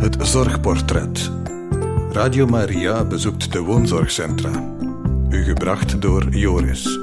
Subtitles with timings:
[0.00, 1.30] Het Zorgportret.
[2.12, 4.74] Radio Maria bezoekt de woonzorgcentra.
[5.28, 6.98] U gebracht door Joris.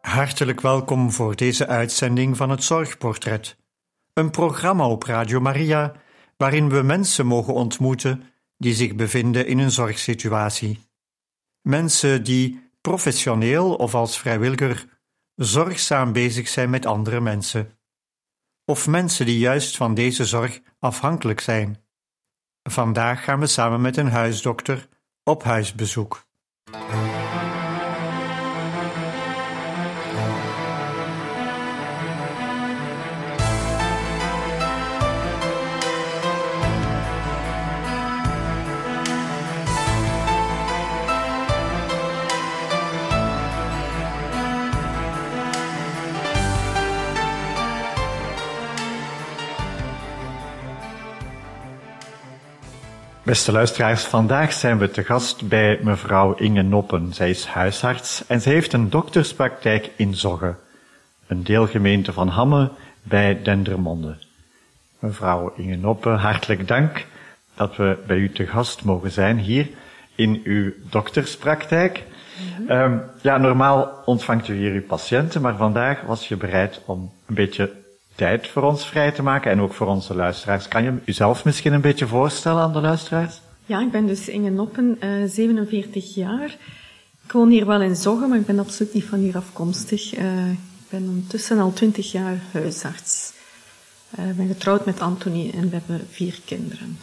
[0.00, 3.61] Hartelijk welkom voor deze uitzending van het Zorgportret.
[4.12, 5.92] Een programma op Radio Maria
[6.36, 8.22] waarin we mensen mogen ontmoeten
[8.56, 10.80] die zich bevinden in een zorgsituatie.
[11.60, 14.86] Mensen die professioneel of als vrijwilliger
[15.34, 17.78] zorgzaam bezig zijn met andere mensen.
[18.64, 21.84] Of mensen die juist van deze zorg afhankelijk zijn.
[22.62, 24.88] Vandaag gaan we samen met een huisdokter
[25.24, 26.26] op huisbezoek.
[53.24, 57.12] Beste luisteraars, vandaag zijn we te gast bij mevrouw Inge Noppen.
[57.12, 60.54] Zij is huisarts en ze heeft een dokterspraktijk in Zogge,
[61.26, 62.70] een deelgemeente van Hamme
[63.02, 64.16] bij Dendermonde.
[64.98, 67.06] Mevrouw Inge Noppen, hartelijk dank
[67.54, 69.68] dat we bij u te gast mogen zijn hier
[70.14, 72.04] in uw dokterspraktijk.
[72.68, 77.34] Um, ja, normaal ontvangt u hier uw patiënten, maar vandaag was je bereid om een
[77.34, 77.81] beetje
[78.14, 80.68] tijd voor ons vrij te maken en ook voor onze luisteraars.
[80.68, 83.40] Kan je uzelf misschien een beetje voorstellen aan de luisteraars?
[83.66, 86.56] Ja, ik ben dus Inge Noppen, uh, 47 jaar.
[87.24, 90.18] Ik woon hier wel in Zoggen, maar ik ben absoluut niet van hier afkomstig.
[90.18, 93.32] Uh, ik ben ondertussen al 20 jaar huisarts.
[94.18, 96.98] Uh, ik ben getrouwd met Anthony en we hebben vier kinderen.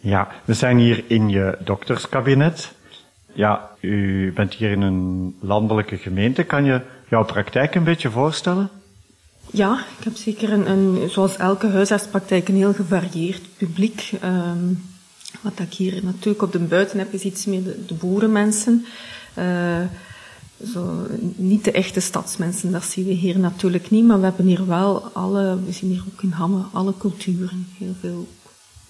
[0.00, 2.72] Ja, we zijn hier in je dokterskabinet.
[3.32, 6.44] Ja, u bent hier in een landelijke gemeente.
[6.44, 8.70] Kan je jouw praktijk een beetje voorstellen?
[9.54, 14.12] Ja, ik heb zeker een, een zoals elke huisartspraktijk, een heel gevarieerd publiek.
[14.24, 14.82] Um,
[15.40, 18.86] wat ik hier natuurlijk op de buiten heb, is iets meer de, boerenmensen.
[19.38, 19.80] Uh,
[20.72, 24.66] zo, niet de echte stadsmensen, dat zien we hier natuurlijk niet, maar we hebben hier
[24.66, 27.66] wel alle, we zien hier ook in Hamme, alle culturen.
[27.78, 28.28] Heel veel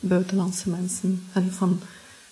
[0.01, 1.81] buitenlandse mensen, van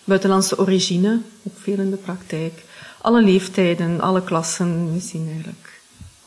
[0.04, 2.64] buitenlandse origine, ook veel in de praktijk.
[3.00, 5.69] Alle leeftijden, alle klassen, we zien eigenlijk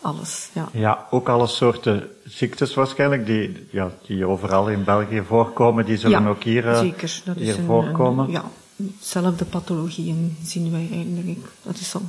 [0.04, 0.50] alles.
[0.54, 0.70] Ja.
[0.72, 6.24] ja, ook alle soorten ziektes waarschijnlijk, die, ja, die overal in België voorkomen, die zullen
[6.24, 7.22] ja, ook hier, uh, zeker.
[7.26, 8.26] Dat hier is een, voorkomen.
[8.26, 8.44] Een, ja,
[8.76, 11.48] hetzelfde pathologieën zien wij eigenlijk.
[11.62, 12.02] Dat is al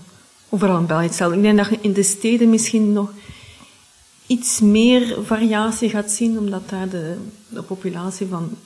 [0.49, 1.37] overal in België hetzelfde.
[1.37, 3.11] Ik denk dat je in de steden misschien nog
[4.27, 7.17] iets meer variatie gaat zien, omdat daar de,
[7.49, 8.57] de populatie van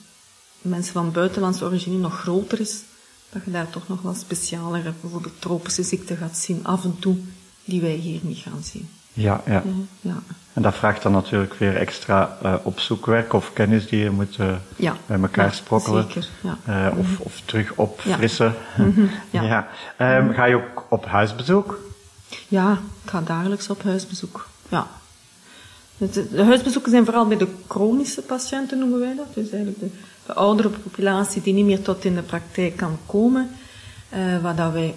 [0.61, 2.81] mensen van buitenlandse origine nog groter is.
[3.29, 7.17] Dat je daar toch nog wel specialere, bijvoorbeeld tropische ziekten gaat zien, af en toe,
[7.65, 8.89] die wij hier niet gaan zien.
[9.13, 9.63] Ja, ja.
[10.01, 10.15] ja.
[10.53, 14.55] En dat vraagt dan natuurlijk weer extra uh, opzoekwerk of kennis die je moet uh,
[14.75, 14.95] ja.
[15.05, 16.03] bij elkaar ja, sprokkelen.
[16.03, 16.57] Zeker, ja.
[16.91, 18.55] Uh, of, of terug opfrissen.
[18.77, 18.83] Ja.
[18.83, 19.67] -hmm, ja.
[20.17, 21.79] Um, ga je ook op huisbezoek?
[22.47, 22.71] Ja,
[23.03, 24.47] ik ga dagelijks op huisbezoek.
[24.69, 24.87] Ja.
[25.97, 29.33] De, de huisbezoeken zijn vooral bij de chronische patiënten, noemen wij dat.
[29.33, 29.89] Dus eigenlijk de,
[30.25, 33.51] de oudere populatie die niet meer tot in de praktijk kan komen.
[34.41, 34.95] waar dat wij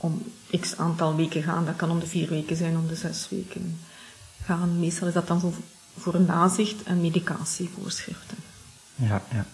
[0.00, 0.22] om
[0.60, 1.64] x aantal weken gaan.
[1.64, 3.78] Dat kan om de vier weken zijn, om de zes weken
[4.44, 4.78] gaan.
[4.78, 5.52] Meestal is dat dan voor,
[5.98, 8.36] voor een nazicht en medicatievoorschriften.
[8.94, 9.44] Ja, ja.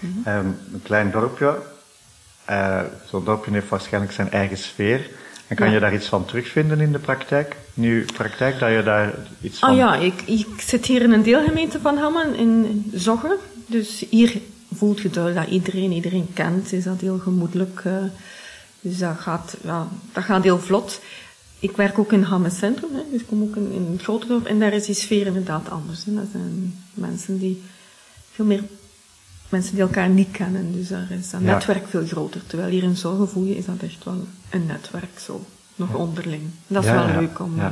[0.00, 0.34] Mm -hmm.
[0.34, 1.58] um, een klein dorpje.
[2.50, 2.80] Uh,
[3.10, 5.10] Zo'n dorpje heeft waarschijnlijk zijn eigen sfeer.
[5.46, 5.72] En kan ja.
[5.72, 7.56] je daar iets van terugvinden in de praktijk?
[7.74, 9.68] In uw praktijk, dat je daar iets van...
[9.68, 13.38] Ah ja, ik, ik zit hier in een deelgemeente van Hammen, in Zogge.
[13.66, 14.40] Dus hier
[14.74, 16.72] voelt je dat iedereen iedereen kent.
[16.72, 17.82] Is dat heel gemoedelijk...
[17.86, 18.04] Uh,
[18.82, 21.00] dus dat gaat, ja, dat gaat heel vlot.
[21.58, 24.28] Ik werk ook in Hamme Centrum, hè, dus ik kom ook in, in een groter
[24.28, 26.04] dorp en daar is die sfeer inderdaad anders.
[26.04, 26.14] Hè.
[26.14, 27.62] Dat zijn mensen die
[28.32, 28.62] veel meer
[29.48, 31.46] mensen die elkaar niet kennen, dus daar is dat Ja.
[31.52, 32.40] netwerk veel groter.
[32.46, 35.44] Terwijl hier in Zorgen voel je, is dat echt wel een netwerk zo,
[35.76, 36.42] nog onderling.
[36.42, 37.66] En dat is Ja, wel leuk om eh,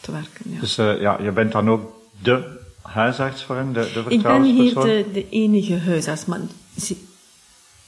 [0.00, 0.50] te werken.
[0.50, 0.60] Ja.
[0.60, 1.92] Dus uh, ja, je bent dan ook
[2.22, 6.40] de huisarts voor hem, de, de ik ben hier de, de enige huisarts, maar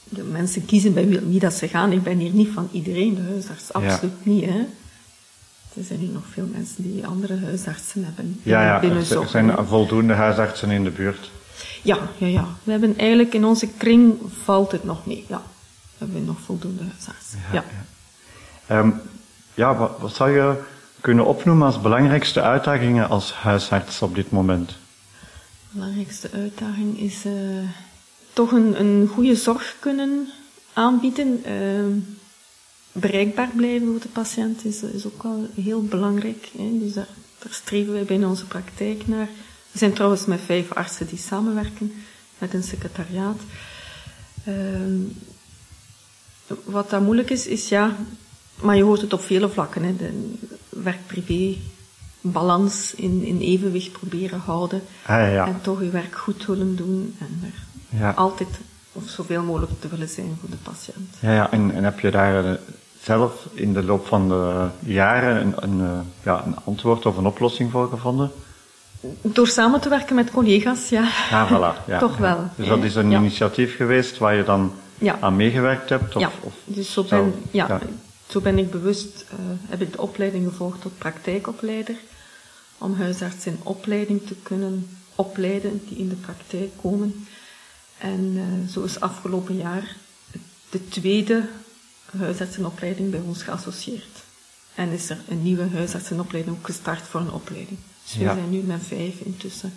[0.09, 1.91] de mensen kiezen bij wie dat ze gaan.
[1.91, 4.45] Ik ben hier niet van iedereen de huisarts, absoluut niet.
[4.45, 4.65] Hè.
[5.73, 9.29] Er zijn hier nog veel mensen die andere huisartsen hebben Ja, ja, er zorg.
[9.29, 11.31] zijn voldoende huisartsen in de buurt.
[11.81, 12.47] Ja, ja, ja.
[12.63, 14.13] We hebben eigenlijk in onze kring
[14.43, 15.25] valt het nog mee.
[15.27, 15.41] Ja,
[15.97, 17.39] we hebben nog voldoende huisartsen.
[17.51, 17.63] Ja.
[18.67, 18.89] Ehm,
[19.53, 20.61] ja, wat, wat zou je
[21.01, 24.77] kunnen opnoemen als belangrijkste uitdagingen als huisarts op dit moment?
[25.71, 27.33] belangrijkste uitdaging is uh,
[28.33, 30.27] toch een, een goede zorg kunnen
[30.73, 31.43] aanbieden.
[31.47, 32.01] Uh,
[32.91, 36.49] bereikbaar blijven voor de patiënt is, is ook wel heel belangrijk.
[36.57, 36.79] Hè.
[36.79, 37.07] Dus daar,
[37.39, 39.29] daar, streven wij binnen onze praktijk naar.
[39.71, 41.93] We zijn trouwens met vijf artsen die samenwerken
[42.37, 43.39] met een secretariaat.
[44.47, 44.55] Uh,
[46.63, 47.95] wat daar moeilijk is, is ja,
[48.61, 49.83] maar je hoort het op vele vlakken.
[49.83, 50.33] Hè, de
[50.69, 51.55] werk-privé
[52.21, 54.81] balans in, in evenwicht proberen houden.
[55.05, 55.47] Ah, ja.
[55.47, 57.15] En toch je werk goed willen doen.
[57.19, 58.11] En er ja.
[58.11, 58.59] altijd
[58.91, 61.15] of zoveel mogelijk te willen zijn voor de patiënt.
[61.19, 61.51] Ja, ja.
[61.51, 62.51] En, en heb je daar eh,
[63.01, 67.25] zelf in de loop van de jaren een, een, eh, ja, een antwoord of een
[67.25, 68.31] oplossing voor gevonden?
[69.21, 71.09] Door samen te werken met collega's, ja.
[71.29, 71.85] Ja, voilà.
[71.85, 71.99] Ja.
[72.07, 72.49] Toch wel.
[72.55, 74.71] Dus dat is een initiatief geweest waar je dan
[75.19, 76.15] aan meegewerkt hebt?
[76.15, 77.79] Of, ja, of dus zo ben, ja,
[78.27, 79.39] zo ben ik bewust, uh,
[79.69, 81.95] heb ik de opleiding gevolgd tot praktijkopleider.
[82.77, 87.27] Om huisartsen in opleiding te kunnen opleiden die in de praktijk komen.
[87.99, 89.95] En uh, zo is afgelopen jaar
[90.69, 91.49] de tweede
[92.17, 94.23] huisartsenopleiding bij ons geassocieerd.
[94.75, 97.79] En is er een nieuwe huisartsenopleiding ook gestart voor een opleiding.
[98.03, 99.73] Dus we zijn nu met vijf intussen.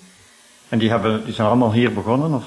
[0.69, 2.35] En die, hebben, die zijn allemaal hier begonnen?
[2.35, 2.45] Of?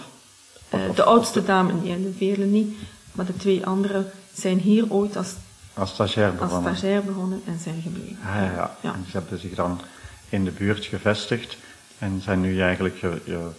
[0.73, 2.77] Uh, de oudste dame, niet, en de vele niet.
[3.11, 5.33] Maar de twee anderen zijn hier ooit als,
[5.73, 6.69] als stagiair begonnen.
[6.69, 8.17] Als stagiair begonnen en zijn gebleven.
[8.25, 8.93] Ah, ja, ja.
[8.93, 9.81] En ze hebben zich dan
[10.29, 11.57] in de buurt gevestigd
[11.97, 13.49] en zijn nu eigenlijk je, je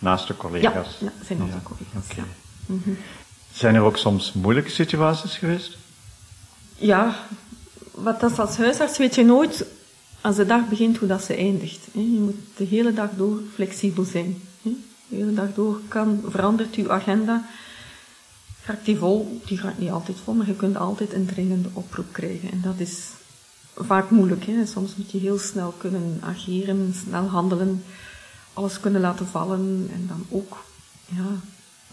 [0.00, 0.96] naaste collega's.
[1.00, 2.10] Ja, zijn onze collega's.
[2.10, 2.24] Okay.
[2.66, 2.96] Mm
[3.52, 5.76] Zijn er ook soms moeilijke situaties geweest?
[6.76, 7.16] Ja,
[7.90, 9.64] wat dat als huisarts weet je nooit
[10.20, 11.86] als de dag begint hoe dat ze eindigt.
[11.92, 14.42] Je moet de hele dag door flexibel zijn.
[14.62, 17.48] De hele dag door kan, verandert uw agenda.
[18.62, 19.40] Gaat die vol?
[19.46, 22.50] Die gaat niet altijd vol, maar je kunt altijd een dringende oproep krijgen.
[22.50, 22.98] En dat is
[23.76, 24.44] vaak moeilijk.
[24.44, 24.66] Hè?
[24.66, 27.84] Soms moet je heel snel kunnen ageren, snel handelen,
[28.60, 29.88] alles kunnen laten vallen.
[29.92, 30.64] En dan ook,
[31.06, 31.28] ja,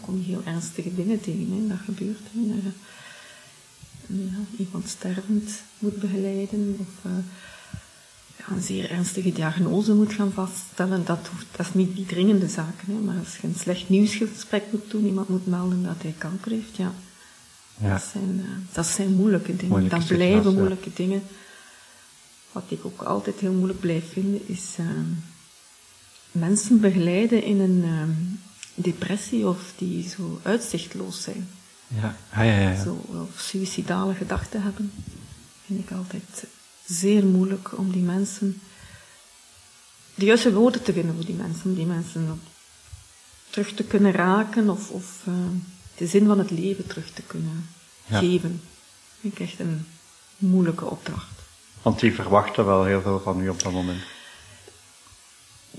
[0.00, 1.50] kom je heel ernstige dingen tegen.
[1.50, 1.66] Hè?
[1.68, 2.26] Dat gebeurt.
[2.32, 2.70] Hè?
[4.06, 6.76] Ja, iemand stervend moet begeleiden.
[6.80, 7.12] Of, uh,
[8.50, 12.86] een zeer ernstige diagnose moet gaan vaststellen, dat, hoeft, dat is niet die dringende zaken.
[12.86, 16.50] Hè, maar als je een slecht nieuwsgesprek moet doen, iemand moet melden dat hij kanker
[16.50, 16.92] heeft, ja.
[17.80, 17.92] ja.
[17.92, 19.68] Dat, zijn, uh, dat zijn moeilijke dingen.
[19.68, 21.22] Moeilijke dat blijven moeilijke dingen.
[22.52, 24.86] Wat ik ook altijd heel moeilijk blijf vinden, is uh,
[26.38, 28.02] mensen begeleiden in een uh,
[28.74, 31.48] depressie of die zo uitzichtloos zijn.
[31.86, 32.70] Ja, ja, ja.
[32.70, 32.82] ja.
[32.82, 34.92] Zo, of suïcidale gedachten hebben.
[35.66, 36.44] Vind ik altijd
[36.84, 38.60] zeer moeilijk om die mensen,
[40.14, 42.40] de juiste woorden te vinden voor die mensen, om die mensen
[43.50, 45.34] terug te kunnen raken of, of uh,
[45.96, 47.68] de zin van het leven terug te kunnen
[48.06, 48.18] ja.
[48.18, 48.50] geven.
[48.50, 49.86] Dat vind ik echt een
[50.36, 51.38] moeilijke opdracht.
[51.82, 54.02] Want die verwachten wel heel veel van u op dat moment.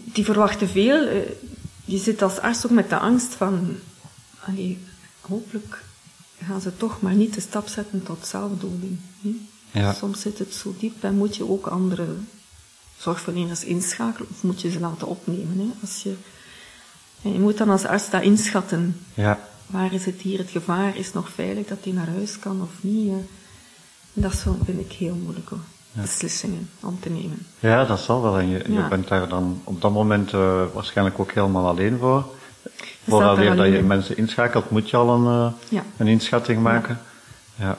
[0.03, 1.07] Die verwachten veel.
[1.07, 1.21] Uh,
[1.85, 3.77] je zit als arts ook met de angst van,
[4.45, 4.77] allee,
[5.21, 5.83] hopelijk
[6.43, 8.97] gaan ze toch maar niet de stap zetten tot zelfdoding.
[9.71, 9.93] Ja.
[9.93, 12.07] Soms zit het zo diep en moet je ook andere
[12.97, 15.57] zorgverleners inschakelen of moet je ze laten opnemen.
[15.59, 15.71] Hè?
[15.81, 16.15] Als je,
[17.21, 18.99] en je moet dan als arts dat inschatten.
[19.13, 19.47] Ja.
[19.67, 20.97] Waar is het hier het gevaar?
[20.97, 23.13] Is nog veilig dat hij naar huis kan of niet?
[24.13, 25.63] Dat vind ik heel moeilijk hoor.
[25.91, 27.45] Beslissingen om te nemen.
[27.59, 28.37] Ja, dat zal wel.
[28.39, 32.25] En je, je bent daar dan op dat moment uh, waarschijnlijk ook helemaal alleen voor.
[33.37, 36.99] Weer dat je mensen inschakelt, moet je al een, uh, een inschatting maken.
[37.55, 37.77] ja.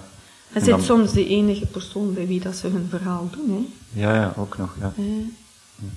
[0.52, 3.50] Het is soms de enige persoon bij wie dat ze hun verhaal doen.
[3.50, 4.00] Hè.
[4.00, 4.74] Ja, ja, ook nog.
[4.80, 4.92] Ja.
[4.96, 5.04] Eh,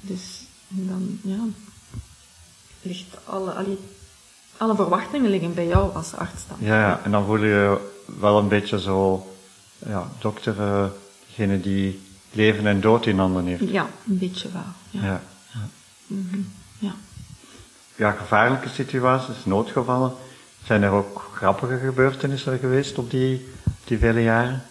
[0.02, 1.44] dus en dan, ja,
[2.82, 3.78] ligt alle, alle,
[4.58, 6.58] alle verwachtingen liggen bij jou als arts dan.
[6.60, 7.78] Ja, ja, en dan voel je
[8.20, 9.28] wel een beetje zo,
[9.86, 10.86] ja, dokter, uh,
[11.28, 12.02] degene die
[12.34, 13.70] leven en dood in handen heeft.
[13.70, 14.62] Ja, een beetje wel.
[14.90, 15.06] Ja.
[15.06, 15.22] Ja.
[15.54, 15.68] Ja.
[16.08, 16.52] Mm -hmm.
[16.80, 16.96] ja.
[17.96, 18.12] ja.
[18.12, 20.14] gevaarlijke situaties, noodgevallen.
[20.66, 23.46] Zijn er ook grappige gebeurtenissen geweest op die
[23.84, 24.64] die vele jaren?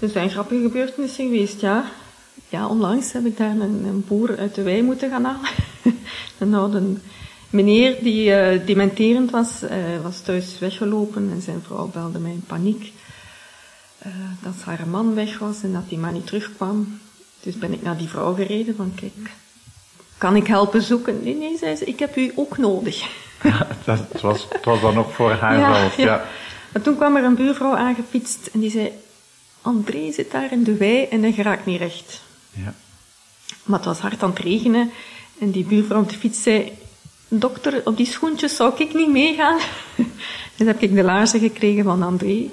[0.00, 1.84] Er zijn grappige gebeurtenissen geweest, ja.
[2.48, 5.50] Ja, onlangs heb ik daar een, een boer uit de wei moeten gaan halen.
[6.38, 6.82] een oude
[7.50, 9.70] meneer die uh, dementerend was, uh,
[10.02, 12.92] was thuis weggelopen en zijn vrouw belde mij in paniek.
[14.06, 17.00] Uh, dat haar man weg was en dat die man niet terugkwam.
[17.40, 19.30] Dus ben ik naar die vrouw gereden van kijk,
[20.18, 21.22] kan ik helpen zoeken?
[21.22, 23.08] Nee, nee, zei ze, ik heb u ook nodig.
[23.42, 26.24] Ja, dat was, het was dan nog voor haar ja, zelf, ja.
[26.72, 28.92] Maar toen kwam er een buurvrouw aangefietst en die zei,
[29.62, 32.22] André zit daar in de wei en hij geraakt niet recht.
[32.50, 32.74] Ja.
[33.62, 34.90] Maar het was hard aan het regenen
[35.38, 36.72] en die buurvrouw op de fiets zei,
[37.28, 39.58] dokter, op die schoentjes zou ik niet meegaan.
[40.56, 42.50] dus heb ik de laarzen gekregen van André.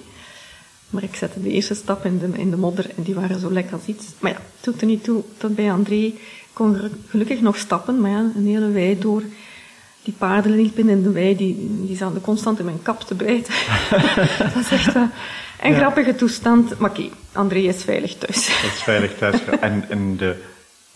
[0.89, 3.51] Maar ik zette de eerste stap in de, in de modder en die waren zo
[3.51, 4.05] lekker als iets.
[4.19, 6.13] Maar ja, het doet er niet toe tot bij André
[6.57, 9.23] kon gelukkig nog stappen, maar ja, een hele wei door.
[10.03, 13.53] die paarden liepen in de wei, die, die zaten constant in mijn kap te bijten.
[14.53, 15.09] dat is echt een,
[15.61, 16.79] een grappige toestand.
[16.79, 18.47] Maar oké, André is veilig thuis.
[18.61, 19.45] Dat is veilig thuis.
[19.59, 20.43] En, en de,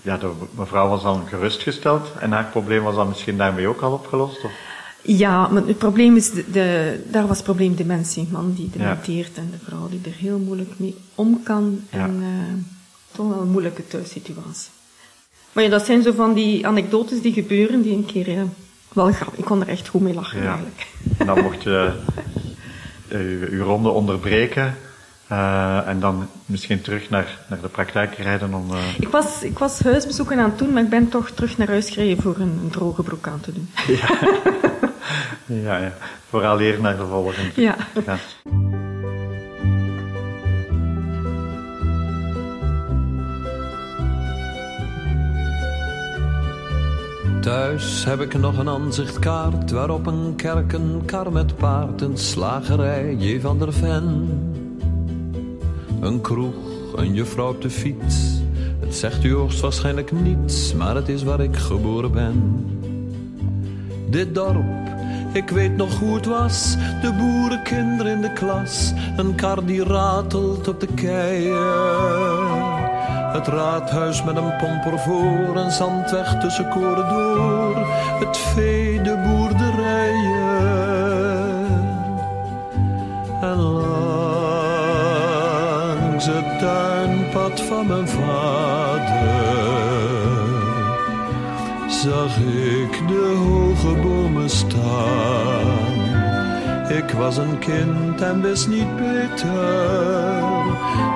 [0.01, 3.91] ja, de mevrouw was dan gerustgesteld en haar probleem was dan misschien daarmee ook al
[3.91, 4.43] opgelost?
[4.43, 4.51] Of?
[5.01, 8.27] Ja, maar het probleem is, de, de, daar was het probleem dementie.
[8.31, 11.81] Man die dementeert en de vrouw die er heel moeilijk mee om kan.
[11.89, 12.27] En uh,
[13.11, 14.69] toch wel een moeilijke thuissituatie.
[15.51, 18.41] Maar ja, dat zijn zo van die anekdotes die gebeuren, die een keer uh,
[18.93, 19.39] wel grappig.
[19.39, 20.87] Ik kon er echt goed mee lachen eigenlijk.
[21.17, 21.91] En dan mocht je
[23.09, 24.75] uh, uw ronde onderbreken.
[25.31, 28.71] Uh, en dan misschien terug naar, naar de praktijk rijden om...
[28.71, 28.77] Uh...
[28.99, 31.89] Ik, was, ik was huisbezoeken aan het doen, maar ik ben toch terug naar huis
[31.89, 33.69] gereden voor een, een droge broek aan te doen.
[33.87, 34.19] Ja,
[35.65, 35.93] ja, ja.
[36.29, 37.61] vooral eer naar de volgende.
[37.61, 37.75] Ja.
[38.05, 38.17] ja.
[47.41, 53.15] Thuis heb ik nog een aanzichtkaart waarop een kerk, een kar met paard, een slagerij,
[53.15, 53.39] J.
[53.39, 54.29] van der Ven.
[56.01, 56.55] Een kroeg,
[56.95, 58.39] een juffrouw op de fiets.
[58.79, 62.65] Het zegt u hoogstwaarschijnlijk niets, maar het is waar ik geboren ben.
[64.09, 64.90] Dit dorp,
[65.33, 66.75] ik weet nog hoe het was.
[67.01, 68.93] De boerenkinderen in de klas.
[69.15, 72.69] Een kar die ratelt op de keien.
[73.31, 77.87] Het raadhuis met een pomper voor, een zandweg tussen koren door.
[78.19, 80.69] Het vee, de boerderijen.
[83.41, 83.85] En langs
[86.25, 89.41] het tuinpad van mijn vader
[91.87, 93.33] zag ik de
[93.81, 95.99] hoge bomen staan.
[96.89, 100.41] Ik was een kind en wist niet beter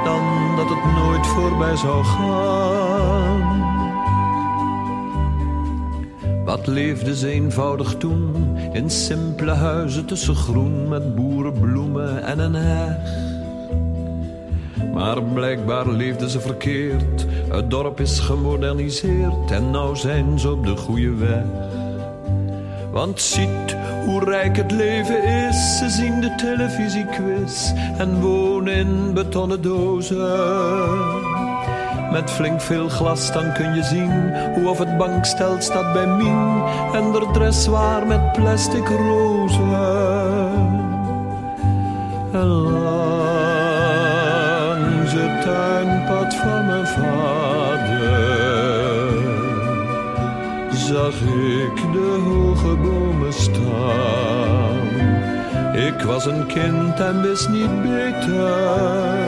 [0.03, 3.63] dan dat het nooit voorbij zou gaan.
[6.45, 13.23] Wat leefde ze eenvoudig toen in simpele huizen tussen groen met boerenbloemen en een heg.
[14.93, 17.25] Maar blijkbaar leefden ze verkeerd.
[17.49, 21.64] Het dorp is gemoderniseerd en nou zijn ze op de goede weg.
[22.95, 23.75] Want ziet
[24.05, 25.77] hoe rijk het leven is.
[25.77, 30.17] Ze zien de televisiequiz en wonen in betonnen dozen.
[32.11, 36.63] Met flink veel glas dan kun je zien hoe of het bankstel staat bij Mien
[36.93, 39.73] en de dressoir met plastic rozen.
[42.31, 43.11] En langs
[45.13, 47.55] het tuinpad van mijn vader
[50.71, 54.77] zag ik de hoge bomen staan.
[55.73, 59.25] Ik was een kind en wist niet beter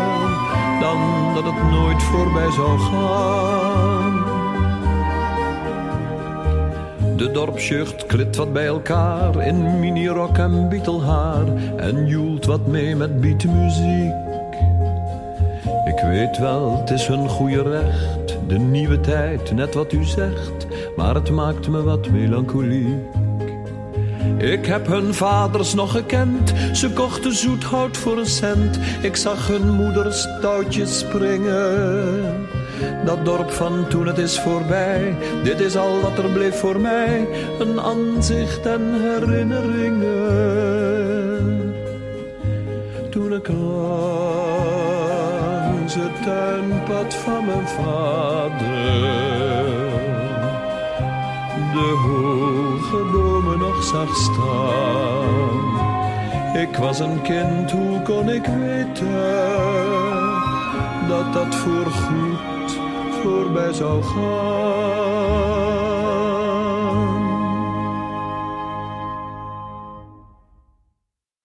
[0.80, 1.00] dan
[1.34, 4.26] dat het nooit voorbij zou gaan.
[7.18, 11.46] De dorpsjucht klit wat bij elkaar in minirok en bietelhaar
[11.78, 14.14] en joelt wat mee met beatmuziek.
[15.86, 20.68] Ik weet wel, het is hun goede recht, de nieuwe tijd, net wat u zegt
[20.98, 23.16] maar het maakt me wat melancholiek.
[24.38, 28.80] Ik heb hun vaders nog gekend, ze kochten zoethout voor een cent.
[29.02, 32.48] Ik zag hun moeders touwtjes springen.
[33.06, 37.28] Dat dorp van toen het is voorbij, dit is al wat er bleef voor mij.
[37.60, 41.76] Een aanzicht en herinneringen.
[43.10, 43.86] Toen ik langs
[45.96, 49.57] het tuinpad van mijn vader
[51.78, 55.76] de hoge bomen nog zag staan.
[56.56, 59.12] Ik was een kind, hoe kon ik weten
[61.08, 62.72] dat dat voorgoed
[63.22, 64.48] voorbij zou gaan?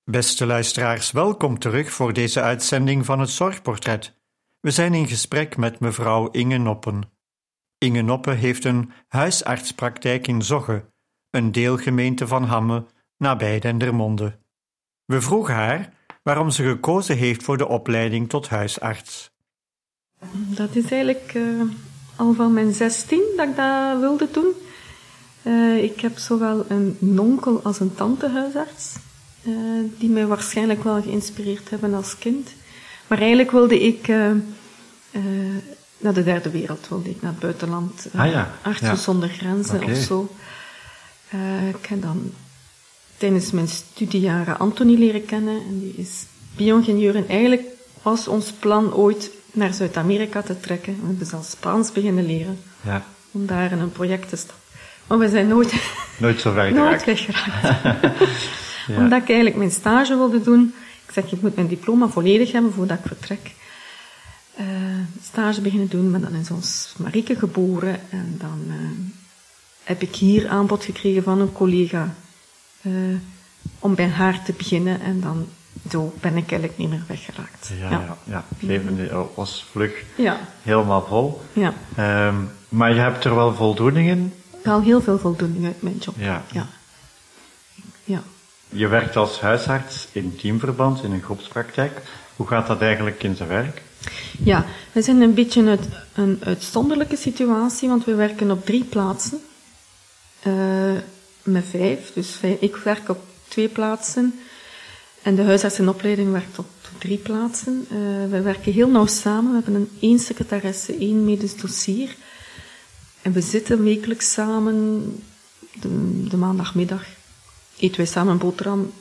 [0.05, 4.21] Beste luisteraars, welkom terug voor deze uitzending van het Zorgportret.
[4.61, 7.11] We zijn in gesprek met mevrouw Inge Noppen.
[7.83, 10.85] Inge Noppe heeft een huisartspraktijk in Zogge,
[11.31, 12.85] een deelgemeente van Hamme,
[13.17, 14.39] nabij Dendermonde.
[15.05, 19.31] We vroegen haar waarom ze gekozen heeft voor de opleiding tot huisarts.
[20.33, 21.62] Dat is eigenlijk uh,
[22.17, 24.53] al van mijn zestien dat ik dat wilde doen.
[25.43, 28.97] Uh, ik heb zowel een onkel als een tante huisarts,
[29.43, 29.55] uh,
[29.99, 32.55] die mij waarschijnlijk wel geïnspireerd hebben als kind.
[33.07, 34.09] Maar eigenlijk wilde ik
[36.03, 38.07] naar de derde wereld wilde ik, naar het buitenland.
[38.17, 38.55] Ah, ja.
[38.63, 40.29] Artsen zonder grenzen of zo.
[41.35, 42.33] Uh, ik heb dan
[43.17, 45.57] tijdens mijn studiejaren Anthony leren kennen.
[45.69, 46.25] En die is
[46.57, 47.17] bio-ingenieur.
[47.17, 47.63] En eigenlijk
[48.03, 50.97] was ons plan ooit naar Zuid-Amerika te trekken.
[51.01, 52.59] We hebben zelfs Spaans beginnen leren.
[52.81, 53.05] Ja.
[53.31, 54.61] Om daar in een project te stappen.
[55.07, 55.73] Maar we zijn nooit,
[56.19, 57.05] Nooit zo ver nooit geraakt.
[57.05, 57.81] weggeraakt.
[58.87, 58.97] Ja.
[58.97, 60.75] Omdat ik eigenlijk mijn stage wilde doen.
[61.07, 63.55] Ik zeg, je moet mijn diploma volledig hebben voordat ik vertrek.
[64.57, 64.65] Eh,
[65.23, 68.01] stage beginnen doen, maar dan is ons Marieke geboren.
[68.11, 68.75] En dan eh,
[69.85, 72.15] heb ik hier aanbod gekregen van een collega
[72.83, 72.93] eh,
[73.79, 75.01] om bij haar te beginnen.
[75.01, 75.49] En dan
[75.91, 77.71] zo ben ik eigenlijk niet meer weggeraakt.
[77.79, 78.17] Ja, ja.
[78.25, 78.45] ja.
[78.49, 81.41] Het leven was vlug Ja, helemaal vol.
[81.53, 81.75] ja.
[81.97, 82.37] Ehm,
[82.69, 84.33] maar je hebt er wel voldoening in.
[84.59, 86.15] Ik haal heel veel voldoening uit mijn job.
[86.19, 86.43] Ja.
[86.53, 86.67] Ja.
[88.05, 88.23] ja.
[88.69, 92.03] Je werkt als huisarts in teamverband, in een groepspraktijk.
[92.37, 93.83] Hoe gaat dat eigenlijk in zijn werk?
[94.45, 99.41] Ja, we zijn een beetje uit, een uitzonderlijke situatie, want we werken op drie plaatsen.
[100.43, 100.93] Eh,
[101.43, 104.35] met vijf, dus ik werk op twee plaatsen.
[105.23, 106.67] En de huisartsenopleiding werkt op
[106.99, 107.87] drie plaatsen.
[107.91, 107.97] Eh,
[108.31, 109.51] we werken heel nauw samen.
[109.51, 112.17] We hebben een één secretaresse, één medisch dossier.
[113.23, 115.05] En we zitten wekelijks samen,
[116.29, 117.05] de, maandagmiddag.
[117.79, 118.93] Eten wij samen boterham,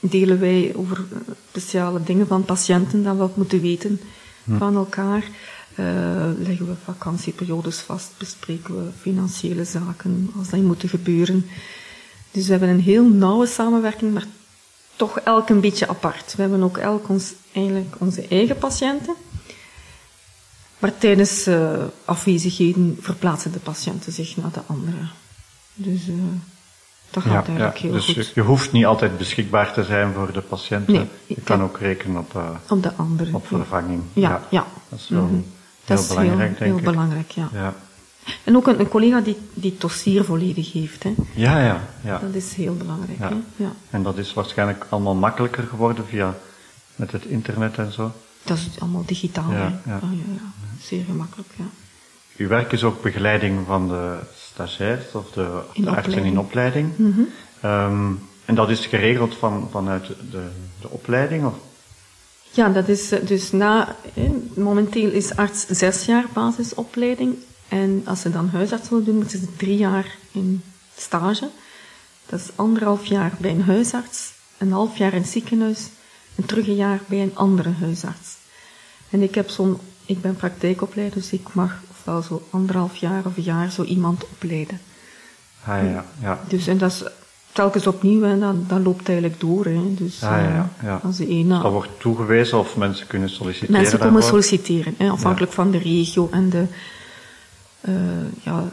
[0.00, 4.00] delen wij over eh, speciale dingen van patiënten dat we moeten weten
[4.48, 5.24] van elkaar.
[5.74, 11.46] Eh, leggen we vakantieperiodes vast, bespreken we financiële zaken als die moeten gebeuren.
[12.30, 14.26] Dus we hebben een heel nauwe samenwerking, maar
[14.96, 16.34] toch elk een beetje apart.
[16.34, 19.14] We hebben ook elk ons, eigenlijk onze eigen patiënten.
[20.78, 25.08] Maar tijdens eh, afwezigheden verplaatsen de patiënten zich naar de andere.
[25.74, 26.14] Dus eh,
[27.14, 28.14] dat gaat eigenlijk heel dus goed.
[28.14, 30.92] Je, je hoeft niet altijd beschikbaar te zijn voor de patiënten.
[30.94, 33.34] Nee, je kan ook rekenen op, eh, Op de andere.
[33.34, 34.02] op vervanging.
[34.12, 34.66] Ja, ja.
[34.88, 35.32] Dat is wel Mhm.
[35.34, 35.42] heel
[35.84, 36.84] Dat belangrijk, heel, denk heel ik.
[36.84, 37.48] belangrijk, ja.
[37.52, 37.74] Ja,
[38.44, 41.02] En ook een, een collega die, die het dossier volledig heeft.
[41.02, 41.14] Hè.
[41.34, 41.80] ja, ja.
[42.00, 42.18] ja.
[42.18, 43.18] Dat is heel belangrijk.
[43.18, 43.28] Ja.
[43.28, 43.64] Hè.
[43.64, 43.72] Ja.
[43.90, 46.34] En dat is waarschijnlijk allemaal makkelijker geworden via
[46.96, 48.12] met het internet en zo.
[48.42, 49.50] Dat is allemaal digitaal.
[49.50, 49.62] Ja, hè.
[49.62, 49.98] ja.
[50.02, 50.66] ja, ja.
[50.82, 51.64] Zeer gemakkelijk, ja.
[52.36, 54.18] Uw werk is ook begeleiding van de
[54.54, 56.96] stagiairs of de, In artsen in opleiding.
[56.96, 57.20] Mhm.
[57.60, 58.12] Ehm,
[58.44, 60.48] en dat is geregeld van, vanuit de,
[60.80, 61.44] de opleiding?
[61.44, 61.54] Of?
[62.50, 63.96] Ja, dat is eh, dus na,
[64.54, 67.36] momenteel is arts zes jaar basisopleiding.
[67.68, 70.62] En als ze dan huisarts willen doen, moeten ze drie jaar in
[70.96, 71.48] stage.
[72.26, 75.88] Dat is anderhalf jaar bij een huisarts, een half jaar in het ziekenhuis
[76.34, 78.36] en terug een jaar bij een andere huisarts.
[79.10, 83.36] En ik heb zo'n, ik ben praktijkopleider, dus ik mag ofwel zo anderhalf jaar of
[83.36, 84.80] een jaar zo iemand opleiden.
[85.64, 86.40] Ah, ja, ja.
[86.48, 87.04] Dus en dat is
[87.52, 89.64] telkens opnieuw en dat, dat loopt eigenlijk door.
[89.64, 89.94] Hè.
[89.94, 93.74] Dus Ah, ja, eh, ja, als de ene Dat wordt toegewezen of mensen kunnen solliciteren
[93.80, 94.30] Mensen komen daarvoor?
[94.30, 96.64] solliciteren, hè, afhankelijk van de regio en de.
[97.80, 97.92] eh,
[98.42, 98.64] ja,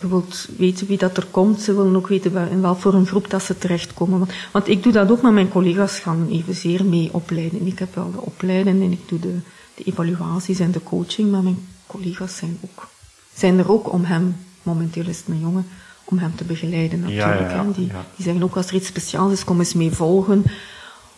[0.00, 2.94] je wilt weten wie dat er komt, ze willen ook weten wel- in welk voor
[2.94, 4.18] een groep dat ze terechtkomen.
[4.18, 7.66] Want, want ik doe dat ook met mijn collega's, gaan evenzeer mee opleiden.
[7.66, 9.34] Ik heb wel de opleiden en ik doe de,
[9.74, 12.88] de evaluaties en de coaching, maar mijn collega's zijn, ook,
[13.34, 15.66] zijn er ook om hem, momenteel is het mijn jongen,
[16.04, 17.50] om hem te begeleiden natuurlijk.
[17.50, 17.62] ja.
[17.62, 20.44] Die, die zeggen ook als er iets speciaals is, kom eens mee volgen.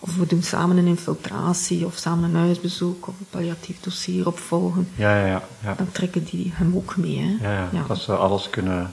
[0.03, 4.89] Of we doen samen een infiltratie, of samen een huisbezoek, of een palliatief dossier opvolgen.
[4.95, 5.43] Ja, ja, ja.
[5.63, 5.75] ja.
[5.77, 7.19] Dan trekken die hem ook mee.
[7.41, 7.49] Hè?
[7.55, 8.91] Ja, ja, dat ze alles kunnen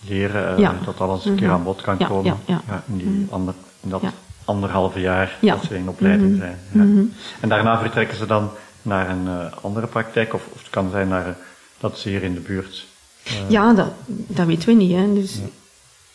[0.00, 1.54] leren, eh, dat alles een keer Mhm.
[1.56, 2.36] aan bod kan komen.
[2.46, 2.82] ja, ja.
[2.86, 4.02] in, die ander, in dat
[4.44, 5.54] anderhalve jaar Ja.
[5.54, 6.38] dat ze in opleiding Mhm.
[6.40, 6.58] zijn.
[6.70, 7.04] Mhm.
[7.40, 8.50] En daarna vertrekken ze dan
[8.84, 11.32] naar een eh, andere praktijk, of, of het kan zijn naar, eh,
[11.78, 12.86] dat ze hier in de buurt.
[13.24, 14.96] eh, Ja, dat, dat weten we niet.
[14.96, 15.14] Hè.
[15.14, 15.38] Dus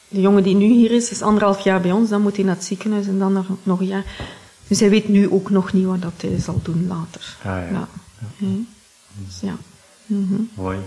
[0.07, 2.55] de jongen die nu hier is, is anderhalf jaar bij ons, dan moet hij naar
[2.55, 4.03] het ziekenhuis en dan nog, nog een jaar.
[4.67, 7.35] Dus hij weet nu ook nog niet wat dat hij zal doen later.
[7.39, 7.67] Ah, ja.
[7.71, 7.87] ja.
[8.37, 8.65] Hè.
[9.13, 9.53] Dus ja.
[10.05, 10.41] Mhm.
[10.53, 10.77] Mooi.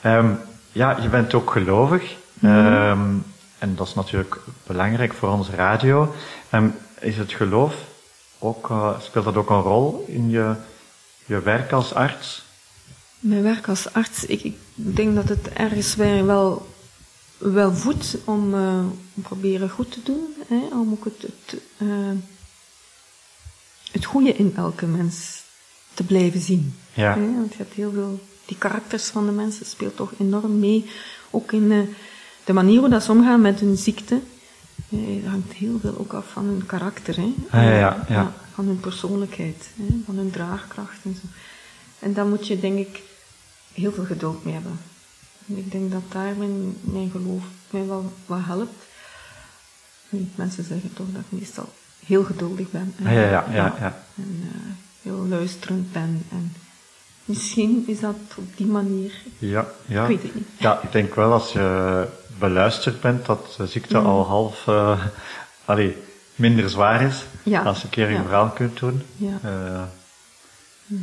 [0.00, 0.30] Ehm,
[0.72, 2.14] ja, je bent ook gelovig.
[2.38, 2.52] Mhm.
[2.52, 3.00] Ehm,
[3.58, 6.14] en dat is natuurlijk belangrijk voor onze radio.
[6.50, 6.68] Ehm,
[7.00, 7.74] is het geloof
[8.38, 10.54] ook, speelt dat ook een rol in je,
[11.24, 12.42] je werk als arts?
[13.18, 16.68] Mijn werk als arts, ik, ik denk dat het ergens bij wel,
[17.38, 18.78] wel voedt om, eh,
[19.14, 20.34] om proberen goed te doen.
[20.48, 21.88] Hè, om ook het, het, eh,
[23.92, 25.42] het goede in elke mens
[25.94, 26.74] te blijven zien.
[26.92, 27.14] Ja.
[27.14, 30.90] Hè, want je hebt heel veel, die karakters van de mensen speelt toch enorm mee.
[31.30, 31.78] Ook in eh,
[32.44, 34.20] de manier hoe dat ze omgaan met hun ziekte.
[34.88, 37.16] Dat hangt heel veel ook af van hun karakter.
[37.16, 37.34] Hè.
[37.50, 38.34] Ah, ja, ja, ja.
[38.54, 41.26] Van hun persoonlijkheid, hè, van hun draagkracht en zo.
[41.98, 43.02] En daar moet je, denk ik,
[43.72, 44.78] heel veel geduld mee hebben.
[45.48, 48.84] En ik denk dat daar mijn, mijn geloof mij wel wat helpt.
[50.10, 51.68] En mensen zeggen toch dat ik meestal
[52.06, 52.94] heel geduldig ben.
[53.02, 54.02] En, ja, ja, ja, ja.
[54.16, 56.22] En eh, heel luisterend ben.
[56.30, 56.52] En
[57.24, 59.12] misschien is dat op die manier.
[59.38, 60.02] Ja, ja.
[60.02, 60.46] Ik weet het niet.
[60.58, 62.06] Ja, ik denk wel als je
[62.38, 64.06] beluisterd bent dat de ziekte Mm.
[64.06, 65.04] al half eh,
[65.64, 65.96] allee,
[66.34, 67.24] minder zwaar is.
[67.42, 68.22] Ja, Als je een keer ja.
[68.22, 69.02] verhaal kunt doen.
[69.16, 69.38] Ja.
[69.42, 69.82] Eh,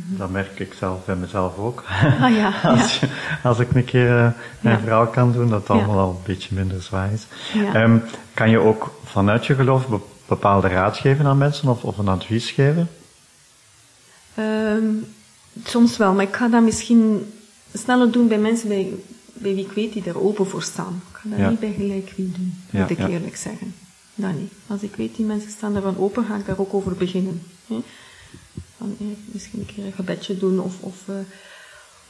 [0.08, 1.84] Dat merk ik zelf bij mezelf ook.
[2.20, 3.00] Ah ja, als,
[3.42, 4.28] als ik een keer uh,
[4.60, 4.82] mijn Ja.
[4.84, 7.26] vrouw kan doen, dat het allemaal al een beetje minder zwaar is.
[7.72, 7.98] Ehm,
[8.34, 12.08] kan je ook vanuit je geloof be- bepaalde raad geven aan mensen of, of een
[12.08, 12.88] advies geven?
[14.34, 14.84] Ehm,
[15.64, 17.32] soms wel, maar ik ga dat misschien
[17.74, 18.92] sneller doen bij mensen bij,
[19.32, 21.02] bij wie ik weet die er open voor staan.
[21.10, 23.74] Ik ga dat niet bij gelijk wie doen, moet ik eerlijk zeggen.
[24.14, 24.52] Dat niet.
[24.66, 27.42] Als ik weet die mensen staan daarvan open, ga ik daar ook over beginnen.
[27.66, 27.82] Hè.
[28.76, 31.14] Van, eh, misschien een keer een gebedje doen of, of, eh,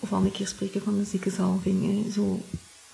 [0.00, 1.82] of al een keer spreken van een ziekenzalving.
[1.84, 2.12] Hè.
[2.12, 2.40] Zo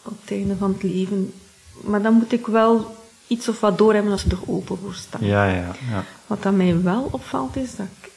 [0.02, 1.32] op het einde van het leven.
[1.80, 5.24] Maar dan moet ik wel iets of wat doorhebben als ze er open voor staan.
[5.24, 6.04] Ja, ja, ja.
[6.26, 8.10] Wat aan mij wel opvalt is dat ik,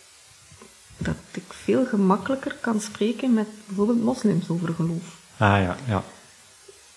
[0.97, 5.19] dat ik veel gemakkelijker kan spreken met bijvoorbeeld moslims over geloof.
[5.37, 6.03] Ah ja, ja.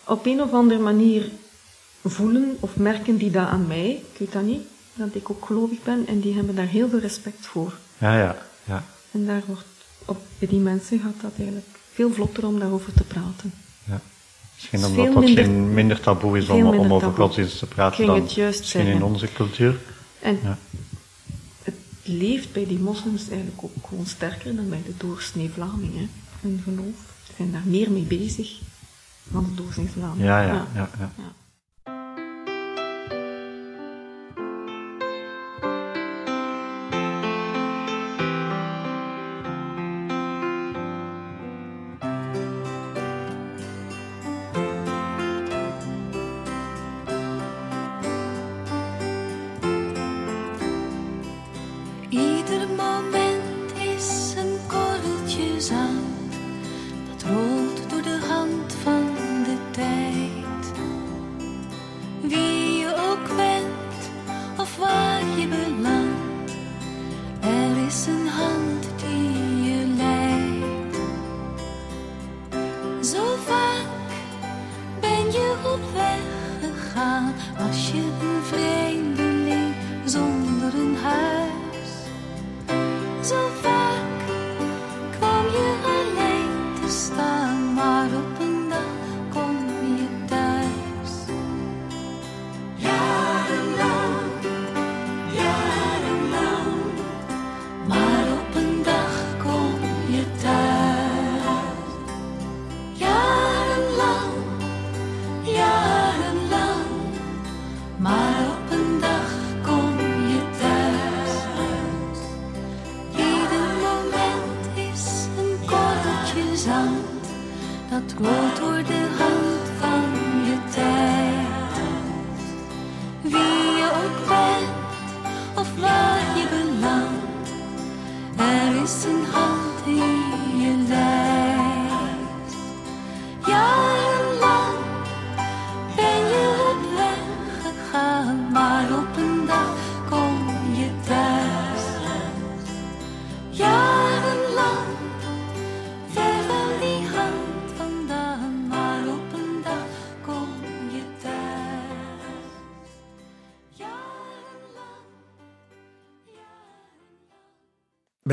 [0.05, 1.31] Op een of andere manier
[2.11, 4.63] voelen of merken die dat aan mij, ik weet dat niet,
[4.95, 7.73] dat ik ook gelovig ben en die hebben daar heel veel respect voor.
[7.99, 8.85] Ja, ja, ja.
[9.11, 9.65] En daar wordt,
[10.05, 13.53] op, bij die mensen gaat dat eigenlijk veel vlotter om daarover te praten.
[13.85, 14.01] ja.
[14.55, 18.21] Misschien is omdat dat minder- geen minder taboe is om, over godsdienst te praten dan
[18.21, 19.77] het juist misschien in onze cultuur.
[20.21, 20.59] En Ja.
[21.63, 26.07] het leeft bij die moslims eigenlijk ook gewoon sterker dan bij de doorsnee Vlaming, hè,
[26.41, 26.97] hun geloof.
[27.27, 28.59] Ze zijn daar meer mee bezig
[29.29, 30.23] dan de doorsnee Vlaming.
[30.25, 30.89] Ja, ja, ja, ja.
[30.99, 31.33] ja.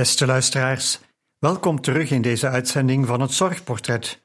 [0.01, 0.99] Beste luisteraars,
[1.39, 4.21] welkom terug in deze uitzending van het Zorgportret.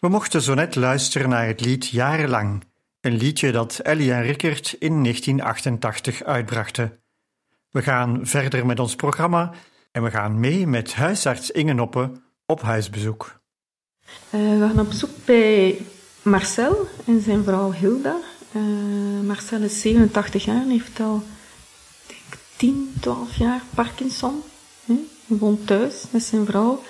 [0.00, 2.64] We mochten zo net luisteren naar het lied Jarenlang,
[3.00, 7.00] een liedje dat Ellie en Rickert in 1988 uitbrachten.
[7.70, 9.52] We gaan verder met ons programma
[9.92, 12.12] en we gaan mee met huisarts Inge Noppe
[12.46, 13.40] op huisbezoek.
[14.30, 15.80] Eh, we gaan op bezoek bij
[16.22, 18.16] Marcel en zijn vrouw Hilda.
[18.52, 18.62] Eh,
[19.26, 21.22] Marcel is 87 jaar en heeft al
[22.06, 24.42] denk, ik, 10, 12 jaar Parkinson.
[25.28, 26.82] Hij woont thuis met zijn vrouw.